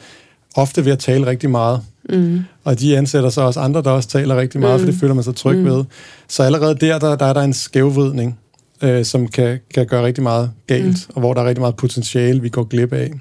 [0.57, 1.81] ofte ved at tale rigtig meget.
[2.09, 2.41] Mm.
[2.65, 4.87] Og de ansætter så også andre, der også taler rigtig meget, mm.
[4.87, 5.65] for det føler man sig tryg mm.
[5.65, 5.85] ved.
[6.29, 8.39] Så allerede der, der, der er der en skævvridning,
[8.83, 11.15] øh, som kan, kan gøre rigtig meget galt, mm.
[11.15, 13.13] og hvor der er rigtig meget potentiale, vi går glip af.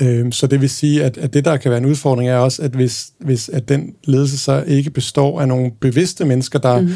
[0.00, 2.62] Øh, så det vil sige, at, at det, der kan være en udfordring, er også,
[2.62, 6.90] at hvis, hvis at den ledelse så ikke består af nogle bevidste mennesker, der mm.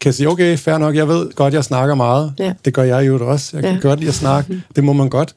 [0.00, 2.32] kan sige, okay, fair nok, jeg ved godt, jeg snakker meget.
[2.38, 2.52] Ja.
[2.64, 3.56] Det gør jeg jo også.
[3.56, 3.80] Jeg kan ja.
[3.80, 4.52] godt lide at snakke.
[4.52, 4.60] Mm.
[4.76, 5.34] Det må man godt.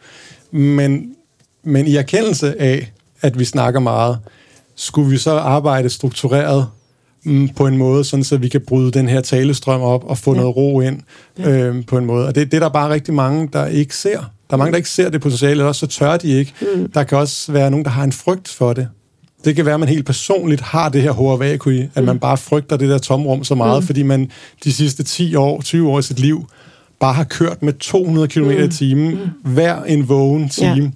[0.52, 1.16] Men,
[1.64, 4.18] men i erkendelse af, at vi snakker meget,
[4.76, 6.68] skulle vi så arbejde struktureret
[7.24, 10.34] mm, på en måde, sådan så vi kan bryde den her talestrøm op og få
[10.34, 10.40] ja.
[10.40, 11.02] noget ro ind
[11.40, 11.50] ja.
[11.50, 12.28] øhm, på en måde.
[12.28, 14.32] Og det, det er der bare rigtig mange, der ikke ser.
[14.50, 16.54] Der er mange, der ikke ser det potentiale, eller også så tør de ikke.
[16.76, 16.92] Mm.
[16.92, 18.88] Der kan også være nogen, der har en frygt for det.
[19.46, 22.04] Det kan være, at man helt personligt har det her HRV-kui, at mm.
[22.04, 23.86] man bare frygter det der tomrum så meget, mm.
[23.86, 24.32] fordi man
[24.64, 26.46] de sidste 10 år, 20 år i sit liv,
[27.00, 29.52] bare har kørt med 200 km i timen mm.
[29.52, 30.84] hver en vågen time.
[30.84, 30.90] Ja.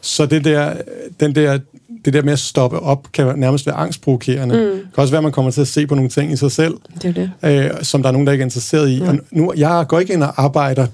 [0.00, 0.74] Så det der,
[1.20, 1.58] den der,
[2.04, 4.56] det der med at stoppe op, kan nærmest være angstprovokerende.
[4.56, 4.62] Mm.
[4.62, 6.52] Det kan også være, at man kommer til at se på nogle ting i sig
[6.52, 7.70] selv, det er det.
[7.74, 8.98] Øh, som der er nogen, der ikke er interesseret i.
[8.98, 9.08] Ja.
[9.08, 10.86] Og nu, jeg går ikke ind og arbejder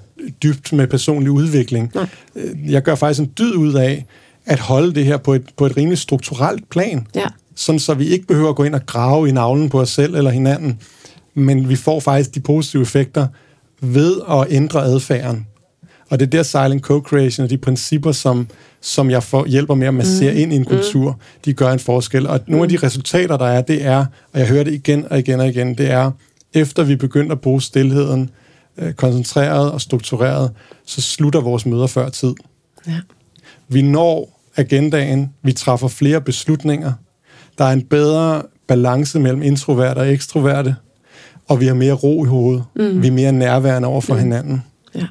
[0.42, 1.90] dybt med personlig udvikling.
[1.94, 2.06] Nej.
[2.36, 4.06] Øh, jeg gør faktisk en dyd ud af
[4.46, 7.06] at holde det her på et, på et rimelig strukturelt plan.
[7.14, 7.26] Ja.
[7.54, 10.14] Sådan så vi ikke behøver at gå ind og grave i navlen på os selv
[10.14, 10.80] eller hinanden,
[11.34, 13.26] men vi får faktisk de positive effekter
[13.80, 15.46] ved at ændre adfærden.
[16.10, 18.48] Og det er der silent co-creation og de principper, som,
[18.80, 20.38] som jeg får, hjælper med at massere mm.
[20.38, 21.40] ind i en kultur, mm.
[21.44, 22.26] de gør en forskel.
[22.26, 22.82] Og nogle af de mm.
[22.82, 25.90] resultater, der er, det er, og jeg hører det igen og igen og igen, det
[25.90, 26.10] er,
[26.54, 28.30] efter vi begynder at bruge stillheden
[28.78, 30.52] øh, koncentreret og struktureret,
[30.86, 32.34] så slutter vores møder før tid.
[32.86, 33.00] Ja.
[33.68, 36.92] Vi når agendaen, vi træffer flere beslutninger,
[37.58, 40.76] der er en bedre balance mellem introverte og ekstroverte,
[41.48, 42.64] og vi har mere ro i hovedet.
[42.76, 43.02] Mm.
[43.02, 44.20] Vi er mere nærværende over for mm.
[44.20, 44.62] hinanden.
[44.94, 45.06] Ja.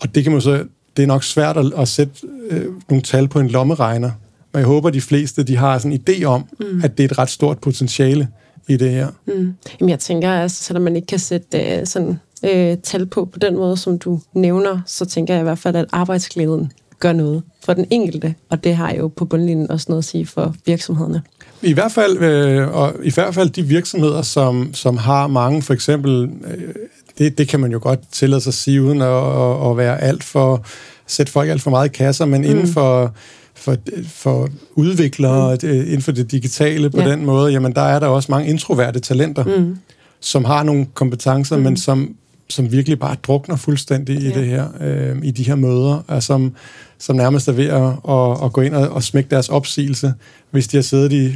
[0.00, 0.64] Og det kan man så,
[0.96, 4.10] det er nok svært at, at sætte øh, nogle tal på en lommeregner,
[4.52, 6.80] men jeg håber, at de fleste de har sådan en idé om, mm.
[6.84, 8.28] at det er et ret stort potentiale
[8.68, 9.08] i det her.
[9.26, 9.54] Mm.
[9.80, 13.38] Jamen jeg tænker, altså, selvom man ikke kan sætte uh, sådan uh, tal på på
[13.38, 17.42] den måde, som du nævner, så tænker jeg i hvert fald, at arbejdsglæden gør noget
[17.64, 21.22] for den enkelte, og det har jo på bundlinjen også noget at sige for virksomhederne.
[21.62, 25.74] I hvert fald, øh, og i hvert fald de virksomheder, som, som har mange, for
[25.74, 26.74] eksempel, øh,
[27.18, 30.02] det, det kan man jo godt tillade sig at sige, uden at, at, at være
[30.02, 30.64] alt for,
[31.06, 32.50] sætte folk alt for meget i kasser, men mm.
[32.50, 33.14] inden for,
[33.58, 35.68] for, for udviklere, mm.
[35.68, 37.10] inden for det digitale på ja.
[37.10, 39.76] den måde, jamen der er der også mange introverte talenter, mm.
[40.20, 41.62] som har nogle kompetencer, mm.
[41.62, 42.14] men som
[42.50, 44.28] som virkelig bare drukner fuldstændig ja.
[44.28, 46.52] i det her, øh, i de her møder, og som,
[46.98, 50.14] som nærmest er ved at, at, at gå ind og, og smække deres opsigelse,
[50.50, 51.32] hvis de har siddet i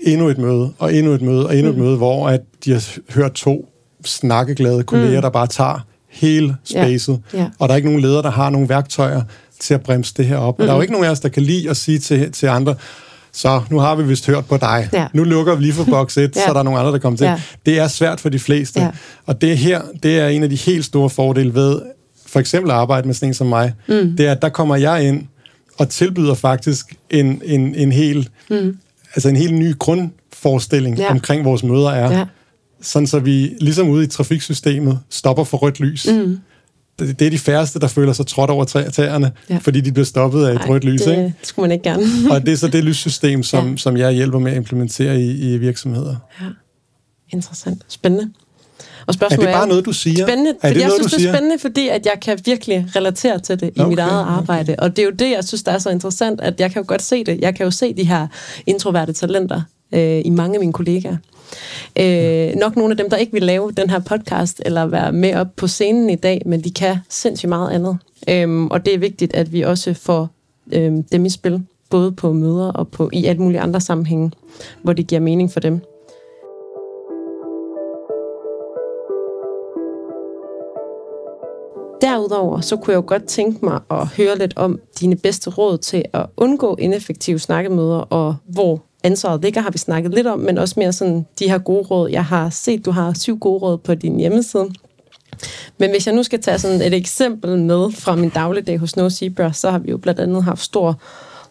[0.00, 1.78] endnu et møde, og endnu et møde, og endnu mm.
[1.78, 3.68] et møde, hvor at de har hørt to
[4.04, 5.22] snakkeglade kolleger, mm.
[5.22, 7.38] der bare tager hele spacet, ja.
[7.38, 7.50] Ja.
[7.58, 9.22] og der er ikke nogen leder, der har nogle værktøjer
[9.62, 10.58] til at bremse det her op.
[10.58, 10.64] Mm.
[10.64, 12.74] Der er jo ikke nogen af os, der kan lide at sige til, til andre,
[13.32, 14.88] så nu har vi vist hørt på dig.
[14.92, 15.06] Ja.
[15.12, 16.46] Nu lukker vi lige for boks 1, ja.
[16.46, 17.24] så der er nogle andre, der kommer til.
[17.24, 17.40] Ja.
[17.66, 18.80] Det er svært for de fleste.
[18.80, 18.90] Ja.
[19.26, 21.82] Og det her, det er en af de helt store fordele ved
[22.26, 23.74] for eksempel at arbejde med sådan en som mig.
[23.88, 24.16] Mm.
[24.16, 25.26] Det er, at der kommer jeg ind
[25.78, 28.76] og tilbyder faktisk en, en, en helt mm.
[29.14, 31.10] altså en helt ny grundforestilling ja.
[31.10, 32.18] omkring vores møder er.
[32.18, 32.24] Ja.
[32.82, 36.06] Sådan så vi ligesom ude i trafiksystemet stopper for rødt lys.
[36.10, 36.38] Mm
[36.98, 39.56] det, det er de færreste, der føler sig trådt over tæerne, ja.
[39.56, 41.02] fordi de bliver stoppet af et Ej, rødt lys.
[41.02, 41.34] Det ikke?
[41.42, 42.04] skulle man ikke gerne.
[42.30, 43.76] og det er så det lyssystem, som, ja.
[43.76, 46.16] som jeg hjælper med at implementere i, i virksomheder.
[46.40, 46.46] Ja.
[47.32, 47.82] Interessant.
[47.88, 48.32] Spændende.
[49.06, 50.26] Og spørgsmålet er det bare er, noget, du siger?
[50.26, 53.38] Spændende, er det jeg noget, synes, det er spændende, fordi at jeg kan virkelig relatere
[53.38, 54.72] til det i okay, mit eget arbejde.
[54.72, 54.82] Okay.
[54.82, 56.88] Og det er jo det, jeg synes, der er så interessant, at jeg kan jo
[56.88, 57.40] godt se det.
[57.40, 58.26] Jeg kan jo se de her
[58.66, 59.62] introverte talenter
[59.94, 61.16] øh, i mange af mine kollegaer.
[61.98, 65.34] Øh, nok nogle af dem, der ikke vil lave den her podcast, eller være med
[65.34, 67.98] op på scenen i dag, men de kan sindssygt meget andet.
[68.28, 70.28] Øh, og det er vigtigt, at vi også får
[70.72, 74.30] øh, dem i spil, både på møder og på i alt mulige andre sammenhænge,
[74.82, 75.80] hvor det giver mening for dem.
[82.02, 85.78] Derudover så kunne jeg jo godt tænke mig at høre lidt om dine bedste råd
[85.78, 90.58] til at undgå ineffektive snakkemøder, og hvor ansvaret ligger, har vi snakket lidt om, men
[90.58, 92.10] også mere sådan de her gode råd.
[92.10, 94.70] Jeg har set, du har syv gode råd på din hjemmeside.
[95.78, 99.10] Men hvis jeg nu skal tage sådan et eksempel med fra min dagligdag hos No
[99.10, 101.00] Zebra, så har vi jo blandt andet haft stor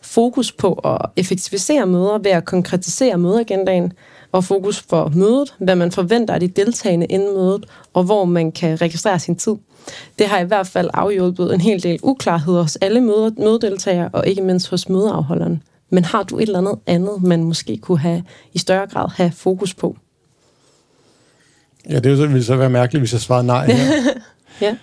[0.01, 3.93] fokus på at effektivisere møder ved at konkretisere mødeagendaen,
[4.31, 8.51] og fokus for mødet, hvad man forventer af de deltagende inden mødet, og hvor man
[8.51, 9.55] kan registrere sin tid.
[10.19, 13.01] Det har i hvert fald afhjulpet en hel del uklarheder hos alle
[13.37, 15.63] mødedeltagere, og ikke mindst hos mødeafholderen.
[15.91, 18.23] Men har du et eller andet andet, man måske kunne have
[18.53, 19.97] i større grad have fokus på?
[21.89, 24.03] Ja, det ville så være mærkeligt, hvis jeg svarede nej her.
[24.61, 24.75] ja.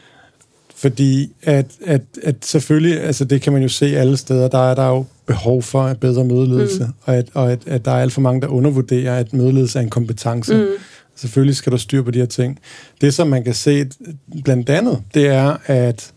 [0.75, 4.75] Fordi at, at, at selvfølgelig, altså det kan man jo se alle steder, der er
[4.75, 6.93] der jo behov for en bedre mødeledelse, mm.
[7.05, 9.83] og, at, og at, at der er alt for mange, der undervurderer, at mødeledelse er
[9.83, 10.55] en kompetence.
[10.55, 10.67] Mm.
[11.17, 12.59] Selvfølgelig skal der styr på de her ting.
[13.01, 13.87] Det, som man kan se
[14.45, 16.13] blandt andet, det er, at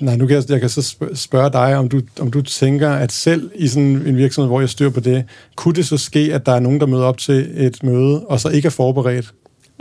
[0.00, 3.12] Nej, nu kan jeg, jeg kan så spørge dig, om du, om du tænker, at
[3.12, 5.24] selv i sådan en virksomhed, hvor jeg styrer på det,
[5.56, 8.40] kunne det så ske, at der er nogen, der møder op til et møde, og
[8.40, 9.34] så ikke er forberedt?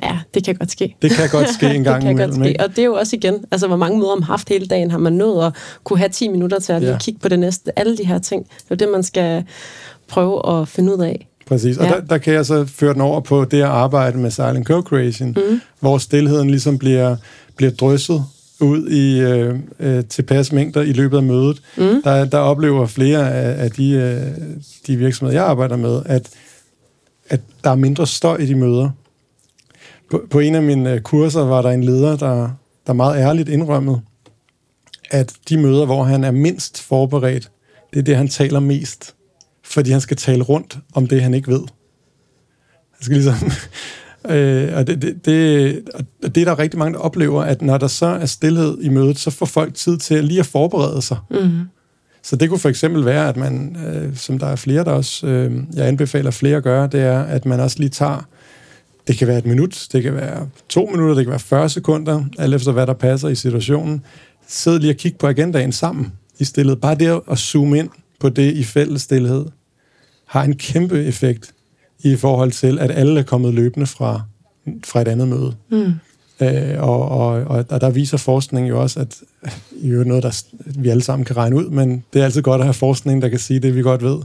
[0.03, 0.95] Ja, det kan godt ske.
[1.01, 2.63] Det kan godt ske en gang det kan imellem, godt ske.
[2.63, 4.97] Og det er jo også igen, altså hvor mange møder man haft hele dagen, har
[4.97, 6.97] man nået at kunne have 10 minutter til at ja.
[6.97, 7.79] kigge på det næste.
[7.79, 9.43] Alle de her ting, det er det, man skal
[10.07, 11.27] prøve at finde ud af.
[11.47, 11.91] Præcis, og ja.
[11.91, 15.27] der, der kan jeg så føre den over på det at arbejde med silent co-creation,
[15.27, 15.61] mm.
[15.79, 17.15] hvor stillheden ligesom bliver,
[17.55, 18.23] bliver drysset
[18.63, 21.61] ud i øh, øh, tilpas mængder i løbet af mødet.
[21.77, 22.01] Mm.
[22.03, 24.47] Der, der oplever flere af, af de, øh,
[24.87, 26.29] de virksomheder, jeg arbejder med, at,
[27.29, 28.89] at der er mindre støj i de møder.
[30.11, 32.49] på, på en af mine kurser var der en leder, der,
[32.87, 34.01] der meget ærligt indrømmede,
[35.11, 37.51] at de møder, hvor han er mindst forberedt,
[37.93, 39.15] det er det, han taler mest.
[39.63, 41.63] Fordi han skal tale rundt om det, han ikke ved.
[42.91, 43.33] Han skal ligesom...
[44.29, 45.81] øh, og det, det, det,
[46.23, 48.89] og det er der rigtig mange, der oplever, at når der så er stillhed i
[48.89, 51.17] mødet, så får folk tid til lige at forberede sig.
[51.31, 51.59] Mm.
[52.23, 55.27] Så det kunne for eksempel være, at man, øh, som der er flere, der også,
[55.27, 58.27] øh, jeg anbefaler flere at gøre, det er, at man også lige tager,
[59.07, 62.23] det kan være et minut, det kan være to minutter, det kan være 40 sekunder,
[62.39, 64.03] alt efter hvad der passer i situationen.
[64.47, 66.75] Sid lige og kig på agendaen sammen i stillhed.
[66.75, 69.45] Bare det at zoome ind på det i fælles stillhed,
[70.25, 71.52] har en kæmpe effekt
[72.03, 74.21] i forhold til, at alle er kommet løbende fra,
[74.83, 75.53] fra et andet møde.
[75.71, 75.93] Mm.
[76.41, 79.21] Øh, og, og, og, og der viser forskning jo også, at
[79.71, 82.61] i jo noget, der vi alle sammen kan regne ud, men det er altid godt
[82.61, 84.17] at have forskning, der kan sige det, vi godt ved,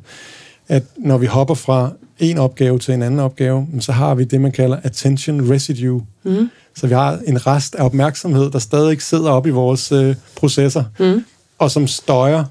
[0.68, 4.40] at når vi hopper fra en opgave til en anden opgave, så har vi det,
[4.40, 6.06] man kalder attention residue.
[6.22, 6.50] Mm.
[6.76, 10.84] Så vi har en rest af opmærksomhed, der stadig sidder op i vores øh, processer,
[10.98, 11.24] mm.
[11.58, 12.44] og som støjer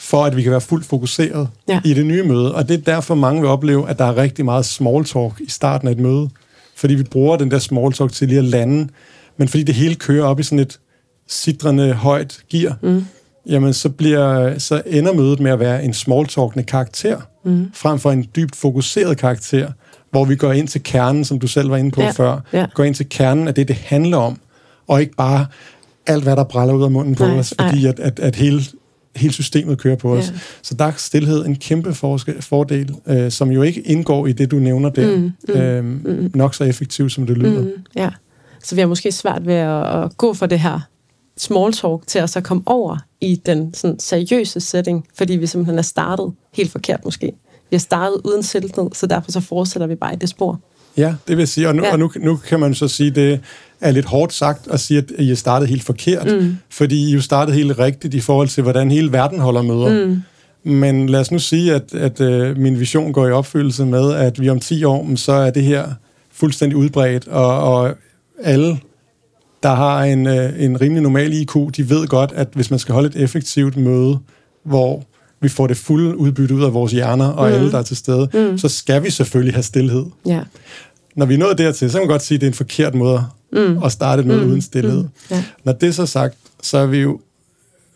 [0.00, 1.80] for at vi kan være fuldt fokuseret ja.
[1.84, 2.54] i det nye møde.
[2.54, 5.50] Og det er derfor, mange vil opleve, at der er rigtig meget small talk i
[5.50, 6.30] starten af et møde.
[6.76, 8.88] Fordi vi bruger den der small talk til lige at lande,
[9.36, 10.80] men fordi det hele kører op i sådan et
[11.28, 13.04] sidrende højt gear, mm.
[13.46, 17.70] jamen så, bliver, så ender mødet med at være en small talkende karakter, mm.
[17.74, 19.68] frem for en dybt fokuseret karakter,
[20.10, 22.10] hvor vi går ind til kernen, som du selv var inde på ja.
[22.10, 22.66] før, ja.
[22.74, 24.38] går ind til kernen af det, det handler om,
[24.88, 25.46] og ikke bare
[26.06, 28.62] alt, hvad der bræller ud af munden på nej, os, fordi at, at, at hele
[29.16, 30.28] hele systemet kører på os.
[30.28, 30.38] Ja.
[30.62, 34.50] Så der er stillhed en kæmpe forske, fordel, øh, som jo ikke indgår i det,
[34.50, 35.16] du nævner der.
[35.16, 36.30] Mm, mm, øh, mm.
[36.34, 37.62] Nok så effektivt, som det lyder.
[37.62, 38.10] Mm, ja.
[38.62, 40.80] Så vi har måske svært ved at, at gå for det her
[41.36, 45.78] small talk til at så komme over i den sådan, seriøse setting, fordi vi simpelthen
[45.78, 47.26] er startet helt forkert måske.
[47.70, 50.60] Vi har startet uden selvtid, så derfor så fortsætter vi bare i det spor.
[50.96, 51.92] Ja, det vil sige, og nu, ja.
[51.92, 53.40] og nu, nu kan man så sige, det
[53.80, 56.56] er lidt hårdt sagt at sige, at I startede helt forkert, mm.
[56.70, 60.06] fordi I jo startede helt rigtigt i forhold til, hvordan hele verden holder møder.
[60.06, 60.22] Mm.
[60.64, 64.40] Men lad os nu sige, at, at uh, min vision går i opfyldelse med, at
[64.40, 65.88] vi om 10 år, så er det her
[66.32, 67.94] fuldstændig udbredt, og, og
[68.42, 68.78] alle,
[69.62, 72.92] der har en, uh, en rimelig normal IQ, de ved godt, at hvis man skal
[72.92, 74.18] holde et effektivt møde,
[74.64, 75.04] hvor
[75.40, 77.54] vi får det fulde udbytte ud af vores hjerner og mm.
[77.54, 78.58] alle, der er til stede, mm.
[78.58, 80.04] så skal vi selvfølgelig have stillhed.
[80.26, 80.40] Ja.
[81.16, 82.94] Når vi er nået dertil, så kan man godt sige, at det er en forkert
[82.94, 83.82] måde mm.
[83.82, 84.48] at starte noget mm.
[84.48, 85.02] uden stillhed.
[85.02, 85.08] Mm.
[85.30, 85.44] Ja.
[85.64, 87.20] Når det er så sagt, så er vi jo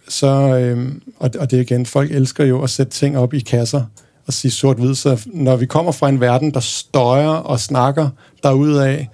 [0.08, 3.84] så, øhm, og, og det igen, folk elsker jo at sætte ting op i kasser
[4.26, 8.08] og sige sort-hvid, så når vi kommer fra en verden, der støjer og snakker
[8.42, 9.08] derudaf,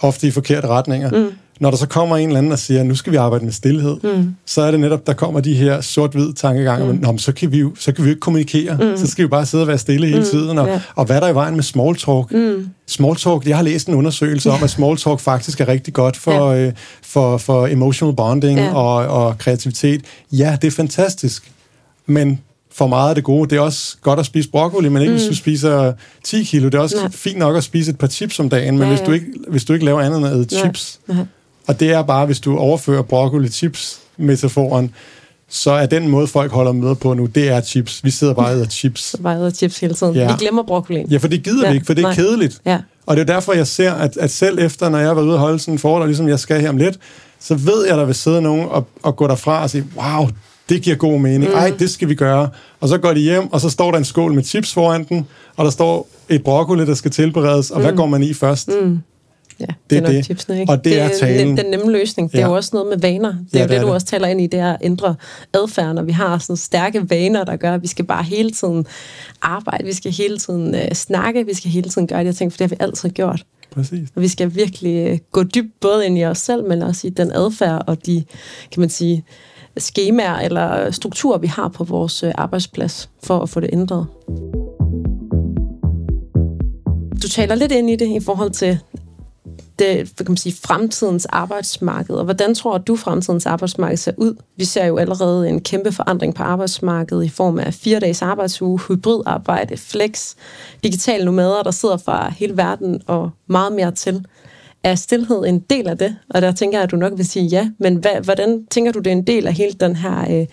[0.00, 2.94] ofte i forkerte retninger, mm når der så kommer en eller anden og siger, nu
[2.94, 4.34] skal vi arbejde med stillhed, mm.
[4.46, 6.98] så er det netop, der kommer de her sort-hvid tankegange, mm.
[6.98, 8.96] Nå, så kan vi jo så kan vi jo ikke kommunikere, mm.
[8.96, 10.24] så skal vi bare sidde og være stille hele mm.
[10.24, 10.80] tiden, og, yeah.
[10.94, 12.32] og hvad er der i vejen med small talk?
[12.32, 12.68] Mm.
[12.86, 16.16] Small talk, jeg har læst en undersøgelse om, at small talk faktisk er rigtig godt
[16.16, 16.66] for, yeah.
[16.66, 18.76] øh, for, for emotional bonding yeah.
[18.76, 20.04] og, og kreativitet.
[20.32, 21.52] Ja, det er fantastisk,
[22.06, 22.40] men
[22.74, 23.50] for meget af det gode.
[23.50, 25.18] Det er også godt at spise broccoli, men ikke mm.
[25.18, 25.92] hvis du spiser
[26.24, 26.64] 10 kilo.
[26.64, 27.10] Det er også Nej.
[27.10, 28.96] fint nok at spise et par chips om dagen, men ja, ja.
[28.96, 31.14] Hvis, du ikke, hvis du ikke laver andet end at chips, ja.
[31.66, 34.94] Og det er bare, hvis du overfører broccoli chips metaforen,
[35.48, 38.04] så er den måde, folk holder møder på nu, det er chips.
[38.04, 39.16] Vi sidder bare og æder chips.
[39.22, 40.14] bare æder chips hele tiden.
[40.14, 40.26] Ja.
[40.26, 41.04] Vi glemmer broccoli.
[41.10, 41.70] Ja, for det gider ja.
[41.70, 42.14] vi ikke, for det er Nej.
[42.14, 42.60] kedeligt.
[42.66, 42.78] Ja.
[43.06, 45.38] Og det er derfor, jeg ser, at, at selv efter, når jeg var ude og
[45.38, 46.98] holde sådan en forhold, ligesom jeg skal her om lidt,
[47.40, 50.28] så ved jeg, at der vil sidde nogen og, og gå derfra og sige, wow,
[50.68, 51.50] det giver god mening.
[51.50, 51.56] Mm.
[51.56, 52.48] Ej, det skal vi gøre.
[52.80, 55.26] Og så går de hjem, og så står der en skål med chips foran den,
[55.56, 57.84] og der står et broccoli, der skal tilberedes, og mm.
[57.84, 58.68] hvad går man i først?
[58.68, 58.98] Mm.
[59.62, 60.24] Ja, det, det er nok det.
[60.24, 60.72] tipsene, ikke?
[60.72, 61.56] Og det, det er, talen.
[61.56, 62.32] den nemme løsning.
[62.32, 63.28] Det er jo også noget med vaner.
[63.52, 63.94] Det er ja, jo det, det, du det.
[63.94, 65.14] også taler ind i, det er at ændre
[65.54, 68.86] adfærd, når vi har sådan stærke vaner, der gør, at vi skal bare hele tiden
[69.42, 72.52] arbejde, vi skal hele tiden uh, snakke, vi skal hele tiden gøre de her ting,
[72.52, 73.44] for det har vi altid gjort.
[73.74, 74.08] Præcis.
[74.14, 77.10] Og vi skal virkelig uh, gå dybt både ind i os selv, men også i
[77.10, 78.24] den adfærd og de,
[78.72, 79.24] kan man sige,
[79.76, 84.06] skemaer eller strukturer, vi har på vores uh, arbejdsplads, for at få det ændret.
[87.22, 88.78] Du taler lidt ind i det i forhold til
[89.78, 94.34] det, kan man sige, fremtidens arbejdsmarked, og hvordan tror du, fremtidens arbejdsmarked ser ud?
[94.56, 98.80] Vi ser jo allerede en kæmpe forandring på arbejdsmarkedet i form af fire dages arbejdsuge,
[98.88, 100.34] hybridarbejde, flex,
[100.82, 104.26] digitale nomader, der sidder fra hele verden og meget mere til.
[104.84, 106.16] Er stillhed en del af det?
[106.30, 108.98] Og der tænker jeg, at du nok vil sige ja, men hvad, hvordan tænker du,
[108.98, 110.46] det er en del af hele den her, øh,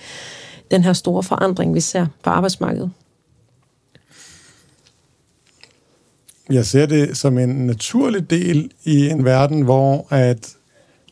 [0.72, 2.92] den her store forandring, vi ser på arbejdsmarkedet?
[6.52, 10.50] Jeg ser det som en naturlig del i en verden, hvor at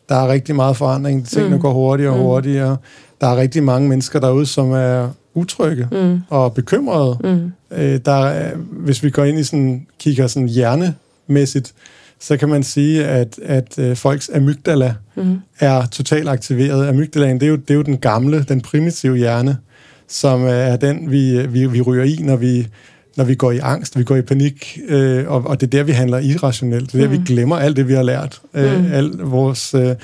[0.10, 1.28] der er rigtig meget forandring.
[1.28, 1.62] Tingene mm.
[1.62, 2.24] går hurtigere og mm.
[2.24, 2.78] hurtigere.
[3.22, 6.20] Der er rigtig mange mennesker derude, som er utrygge mm.
[6.30, 7.18] og bekymrede.
[7.24, 7.52] Mm.
[7.78, 11.74] Øh, der er, hvis vi går ind i sådan, kigger sådan hjernemæssigt,
[12.20, 15.40] så kan man sige, at, at øh, folks amygdala mm.
[15.60, 16.88] er totalt aktiveret.
[16.88, 19.58] Amygdalaen, det er, jo, det er jo den gamle, den primitive hjerne,
[20.08, 22.68] som er den, vi, vi, vi ryger i, når vi,
[23.18, 25.84] når vi går i angst, vi går i panik, øh, og, og det er der,
[25.84, 26.92] vi handler irrationelt.
[26.92, 27.20] Det er der, mm.
[27.20, 28.42] vi glemmer alt det, vi har lært.
[28.54, 28.92] Øh, mm.
[28.92, 29.96] Alt vores, øh,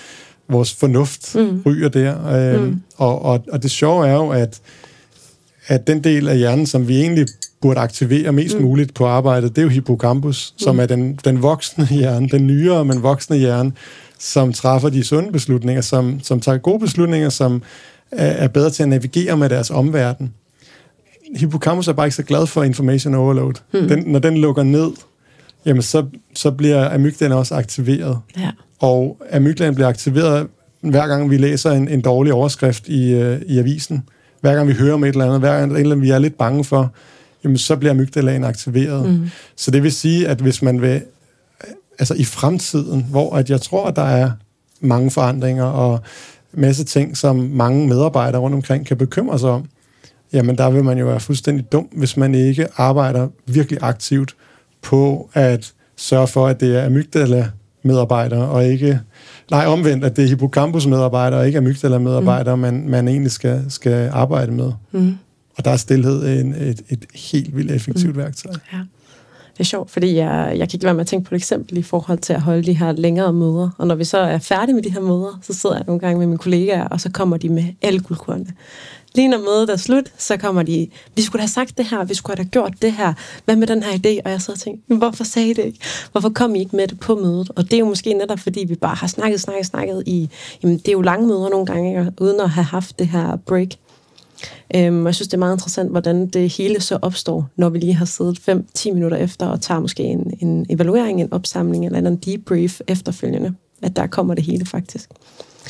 [0.49, 1.61] vores fornuft mm.
[1.65, 2.27] ryger der.
[2.27, 2.81] Øh, mm.
[2.97, 4.61] og, og, og det sjove er jo, at,
[5.67, 7.27] at den del af hjernen, som vi egentlig
[7.61, 8.63] burde aktivere mest mm.
[8.63, 10.59] muligt på arbejdet, det er jo hippocampus, mm.
[10.59, 13.71] som er den, den voksne hjerne, den nyere, men voksne hjerne,
[14.19, 17.61] som træffer de sunde beslutninger, som, som tager gode beslutninger, som
[18.11, 20.33] er, er bedre til at navigere med deres omverden.
[21.35, 23.53] Hippocampus er bare ikke så glad for information overload.
[23.73, 23.87] Mm.
[23.87, 24.91] Den, når den lukker ned,
[25.65, 28.19] jamen så, så bliver amygdalaen også aktiveret.
[28.37, 28.49] Ja.
[28.79, 30.47] Og amygdalaen bliver aktiveret,
[30.81, 34.03] hver gang vi læser en, en dårlig overskrift i, uh, i avisen.
[34.41, 36.19] Hver gang vi hører om et eller andet, hver gang et eller andet, vi er
[36.19, 36.93] lidt bange for,
[37.43, 39.09] jamen så bliver amygdalaen aktiveret.
[39.09, 39.29] Mm.
[39.55, 41.01] Så det vil sige, at hvis man vil,
[41.99, 44.31] altså i fremtiden, hvor at jeg tror, at der er
[44.81, 45.99] mange forandringer og
[46.53, 49.65] masse ting, som mange medarbejdere rundt omkring kan bekymre sig om,
[50.33, 54.35] jamen der vil man jo være fuldstændig dum, hvis man ikke arbejder virkelig aktivt
[54.81, 58.99] på at sørge for, at det er amygdala-medarbejdere, og ikke,
[59.51, 62.61] nej, omvendt, at det er hippocampus-medarbejdere, og ikke amygdala-medarbejdere, mm.
[62.61, 64.71] man, man egentlig skal, skal arbejde med.
[64.91, 65.17] Mm.
[65.57, 68.21] Og der er stillhed en, et, et helt vildt effektivt mm.
[68.21, 68.53] værktøj.
[68.73, 68.77] Ja.
[69.53, 71.77] Det er sjovt, fordi jeg, jeg kan ikke være med at tænke på et eksempel
[71.77, 73.69] i forhold til at holde de her længere møder.
[73.77, 76.19] Og når vi så er færdige med de her møder, så sidder jeg nogle gange
[76.19, 78.49] med mine kollegaer, og så kommer de med alle guldkornene.
[79.15, 82.13] Lige når mødet er slut, så kommer de, vi skulle have sagt det her, vi
[82.13, 83.13] skulle have gjort det her.
[83.45, 84.21] Hvad med den her idé?
[84.25, 85.79] Og jeg sidder og tænker, hvorfor sagde I det ikke?
[86.11, 87.51] Hvorfor kom I ikke med det på mødet?
[87.55, 90.29] Og det er jo måske netop, fordi vi bare har snakket, snakket, snakket i,
[90.63, 93.69] jamen det er jo lange møder nogle gange, uden at have haft det her break.
[94.75, 97.93] Øhm, jeg synes, det er meget interessant, hvordan det hele så opstår, når vi lige
[97.93, 98.39] har siddet
[98.77, 103.53] 5-10 minutter efter og tager måske en, en evaluering, en opsamling eller en debrief efterfølgende.
[103.81, 105.09] At der kommer det hele faktisk.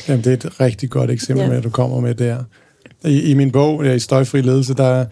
[0.08, 1.48] Jamen, det er et rigtig godt eksempel ja.
[1.48, 2.44] med, at du kommer med der.
[3.06, 5.04] I, i min bog, i Støjfri Ledelse, der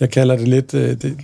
[0.00, 1.16] jeg kalder det lidt øh, det,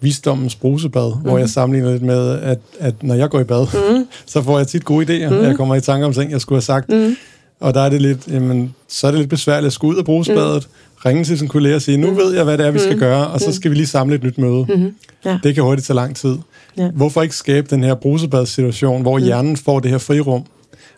[0.00, 1.20] visdommens brusebad, mm.
[1.20, 1.48] hvor jeg mhm.
[1.48, 4.06] sammenligner lidt med, at, at når jeg går i bad, mm.
[4.26, 5.30] så får jeg tit gode idéer.
[5.30, 5.42] Mm.
[5.42, 6.88] Jeg kommer i tanke om ting, jeg skulle have sagt.
[6.88, 7.16] Mm.
[7.60, 10.04] Og der er det lidt, jamen, så er det lidt besværligt at skulle ud af
[10.04, 10.96] brugsbadet, mm.
[11.06, 12.16] ringe til sin kollega og sige, nu mm.
[12.16, 13.00] ved jeg, hvad det er, vi skal mm.
[13.00, 14.66] gøre, og så skal vi lige samle et nyt møde.
[14.68, 14.94] Mm.
[15.24, 15.38] Ja.
[15.42, 16.36] Det kan hurtigt tage lang tid.
[16.76, 16.90] Ja.
[16.90, 19.24] Hvorfor ikke skabe den her brusebadsituation, hvor mm.
[19.24, 20.44] hjernen får det her frirum?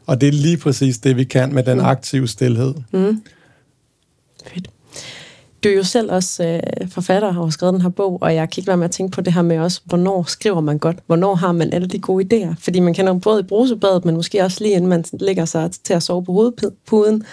[0.07, 2.75] Og det er lige præcis det, vi kan med den aktive stillhed.
[2.93, 3.23] Mm.
[4.47, 4.69] Fedt.
[5.65, 8.51] Du er jo selv også øh, forfatter og har skrevet den her bog, og jeg
[8.51, 10.99] kan ikke være med at tænke på det her med også, hvornår skriver man godt?
[11.07, 12.55] Hvornår har man alle de gode idéer?
[12.59, 15.95] Fordi man kender både i brusebadet, men måske også lige inden man ligger sig til
[15.95, 17.25] at sove på hovedpuden,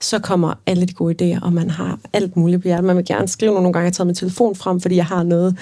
[0.00, 2.84] så kommer alle de gode idéer, og man har alt muligt på hjertet.
[2.84, 5.56] Man vil gerne skrive nogle gange, jeg tager min telefon frem, fordi jeg har noget,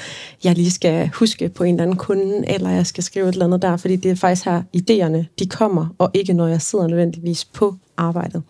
[0.44, 3.46] jeg lige skal huske på en eller anden kunde, eller jeg skal skrive et eller
[3.46, 6.86] andet der, fordi det er faktisk her, idéerne, de kommer, og ikke når jeg sidder
[6.86, 8.42] nødvendigvis på arbejdet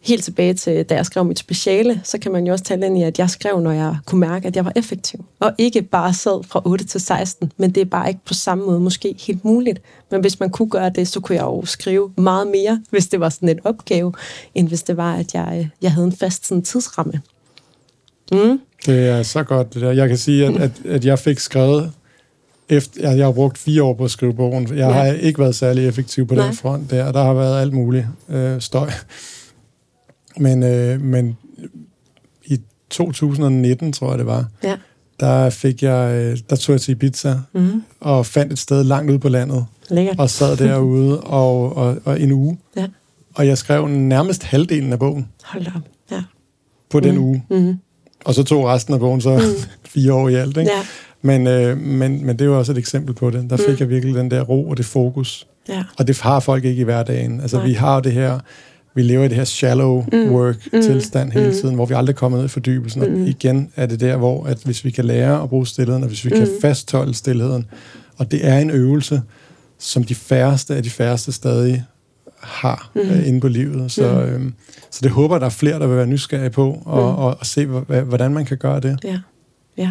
[0.00, 2.98] helt tilbage til, da jeg skrev mit speciale, så kan man jo også tale ind
[2.98, 5.24] i, at jeg skrev, når jeg kunne mærke, at jeg var effektiv.
[5.40, 8.64] Og ikke bare sad fra 8 til 16, men det er bare ikke på samme
[8.64, 9.80] måde måske helt muligt.
[10.10, 13.20] Men hvis man kunne gøre det, så kunne jeg jo skrive meget mere, hvis det
[13.20, 14.12] var sådan en opgave,
[14.54, 17.20] end hvis det var, at jeg, jeg havde en fast sådan, tidsramme.
[18.32, 18.60] Mm.
[18.86, 19.92] Det er så godt, det der.
[19.92, 21.92] Jeg kan sige, at, at, at jeg fik skrevet
[22.68, 24.68] efter, jeg, har brugt fire år på at skrive bogen.
[24.68, 24.90] Jeg ja.
[24.90, 26.46] har ikke været særlig effektiv på Nej.
[26.46, 27.12] den front der.
[27.12, 28.90] Der har været alt muligt øh, støj.
[30.38, 31.36] Men, øh, men
[32.44, 34.76] i 2019, tror jeg det var, ja.
[35.20, 37.82] der fik jeg, øh, der tog jeg til Ibiza mm.
[38.00, 39.66] og fandt et sted langt ude på landet.
[39.90, 40.18] Lækkert.
[40.18, 42.58] Og sad derude og, og, og en uge.
[42.76, 42.86] Ja.
[43.34, 45.28] Og jeg skrev nærmest halvdelen af bogen.
[45.44, 46.22] Hold op, ja.
[46.90, 47.22] På den mm.
[47.22, 47.44] uge.
[47.50, 47.78] Mm.
[48.24, 49.70] Og så tog resten af bogen så mm.
[49.94, 50.70] fire år i alt, ikke?
[50.70, 50.82] Ja.
[51.22, 53.50] Men, øh, men, men det jo også et eksempel på det.
[53.50, 53.76] Der fik mm.
[53.80, 55.46] jeg virkelig den der ro og det fokus.
[55.68, 55.84] Ja.
[55.98, 57.40] Og det har folk ikke i hverdagen.
[57.40, 57.66] Altså, Nej.
[57.66, 58.38] vi har det her
[58.98, 60.30] vi lever i det her shallow mm.
[60.30, 61.40] work-tilstand mm.
[61.40, 63.02] hele tiden, hvor vi aldrig kommer ned i fordybelsen.
[63.02, 63.22] Mm.
[63.22, 66.08] Og igen er det der, hvor at hvis vi kan lære at bruge stillheden, og
[66.08, 66.36] hvis vi mm.
[66.36, 67.66] kan fastholde stillheden,
[68.16, 69.22] og det er en øvelse,
[69.78, 71.84] som de færreste af de færreste stadig
[72.40, 73.00] har mm.
[73.00, 73.92] uh, inde på livet.
[73.92, 74.34] Så, mm.
[74.34, 74.54] øhm,
[74.90, 77.18] så det håber, der er flere, der vil være nysgerrige på, og, mm.
[77.18, 78.98] og, og se, hvordan man kan gøre det.
[79.04, 79.18] Ja,
[79.76, 79.90] ja.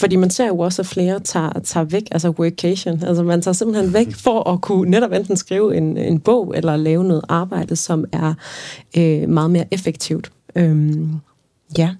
[0.00, 3.04] Fordi man ser jo også, at flere tager, tager væk, altså workation.
[3.04, 6.76] Altså man tager simpelthen væk for at kunne netop enten skrive en, en bog, eller
[6.76, 8.34] lave noget arbejde, som er
[8.96, 10.32] øh, meget mere effektivt.
[10.56, 11.10] Øhm,
[11.78, 11.94] ja.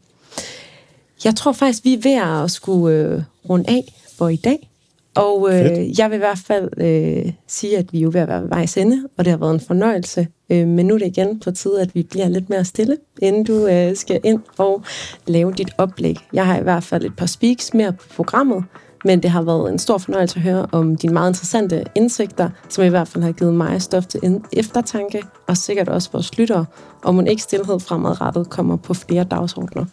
[1.24, 4.69] Jeg tror faktisk, vi er ved at skulle øh, runde af for i dag.
[5.14, 8.28] Og øh, jeg vil i hvert fald øh, sige, at vi er jo ved at
[8.28, 10.26] være vejs ende, og det har været en fornøjelse.
[10.50, 13.44] Øh, men nu er det igen på tide, at vi bliver lidt mere stille, inden
[13.44, 14.82] du øh, skal ind og
[15.26, 16.16] lave dit oplæg.
[16.32, 18.64] Jeg har i hvert fald et par speaks mere på programmet,
[19.04, 22.84] Men det har været en stor fornøjelse at høre om dine meget interessante indsigter, som
[22.84, 26.66] i hvert fald har givet mig stof til eftertanke, og sikkert også vores lyttere,
[27.02, 29.84] om en ikke stillhed fremadrettet kommer på flere dagsordner.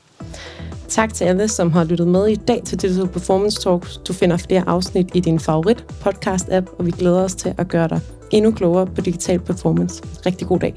[0.89, 3.97] Tak til alle, som har lyttet med i dag til Digital Performance Talks.
[3.97, 7.87] Du finder flere afsnit i din favorit podcast-app, og vi glæder os til at gøre
[7.87, 7.99] dig
[8.31, 10.03] endnu klogere på digital performance.
[10.25, 10.73] Rigtig god dag.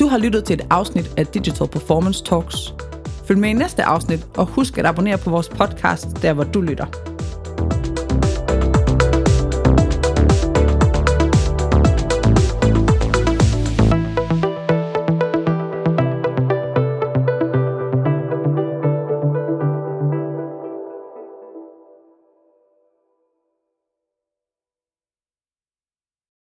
[0.00, 2.74] Du har lyttet til et afsnit af Digital Performance Talks.
[3.24, 6.60] Følg med i næste afsnit, og husk at abonnere på vores podcast, der hvor du
[6.60, 7.17] lytter.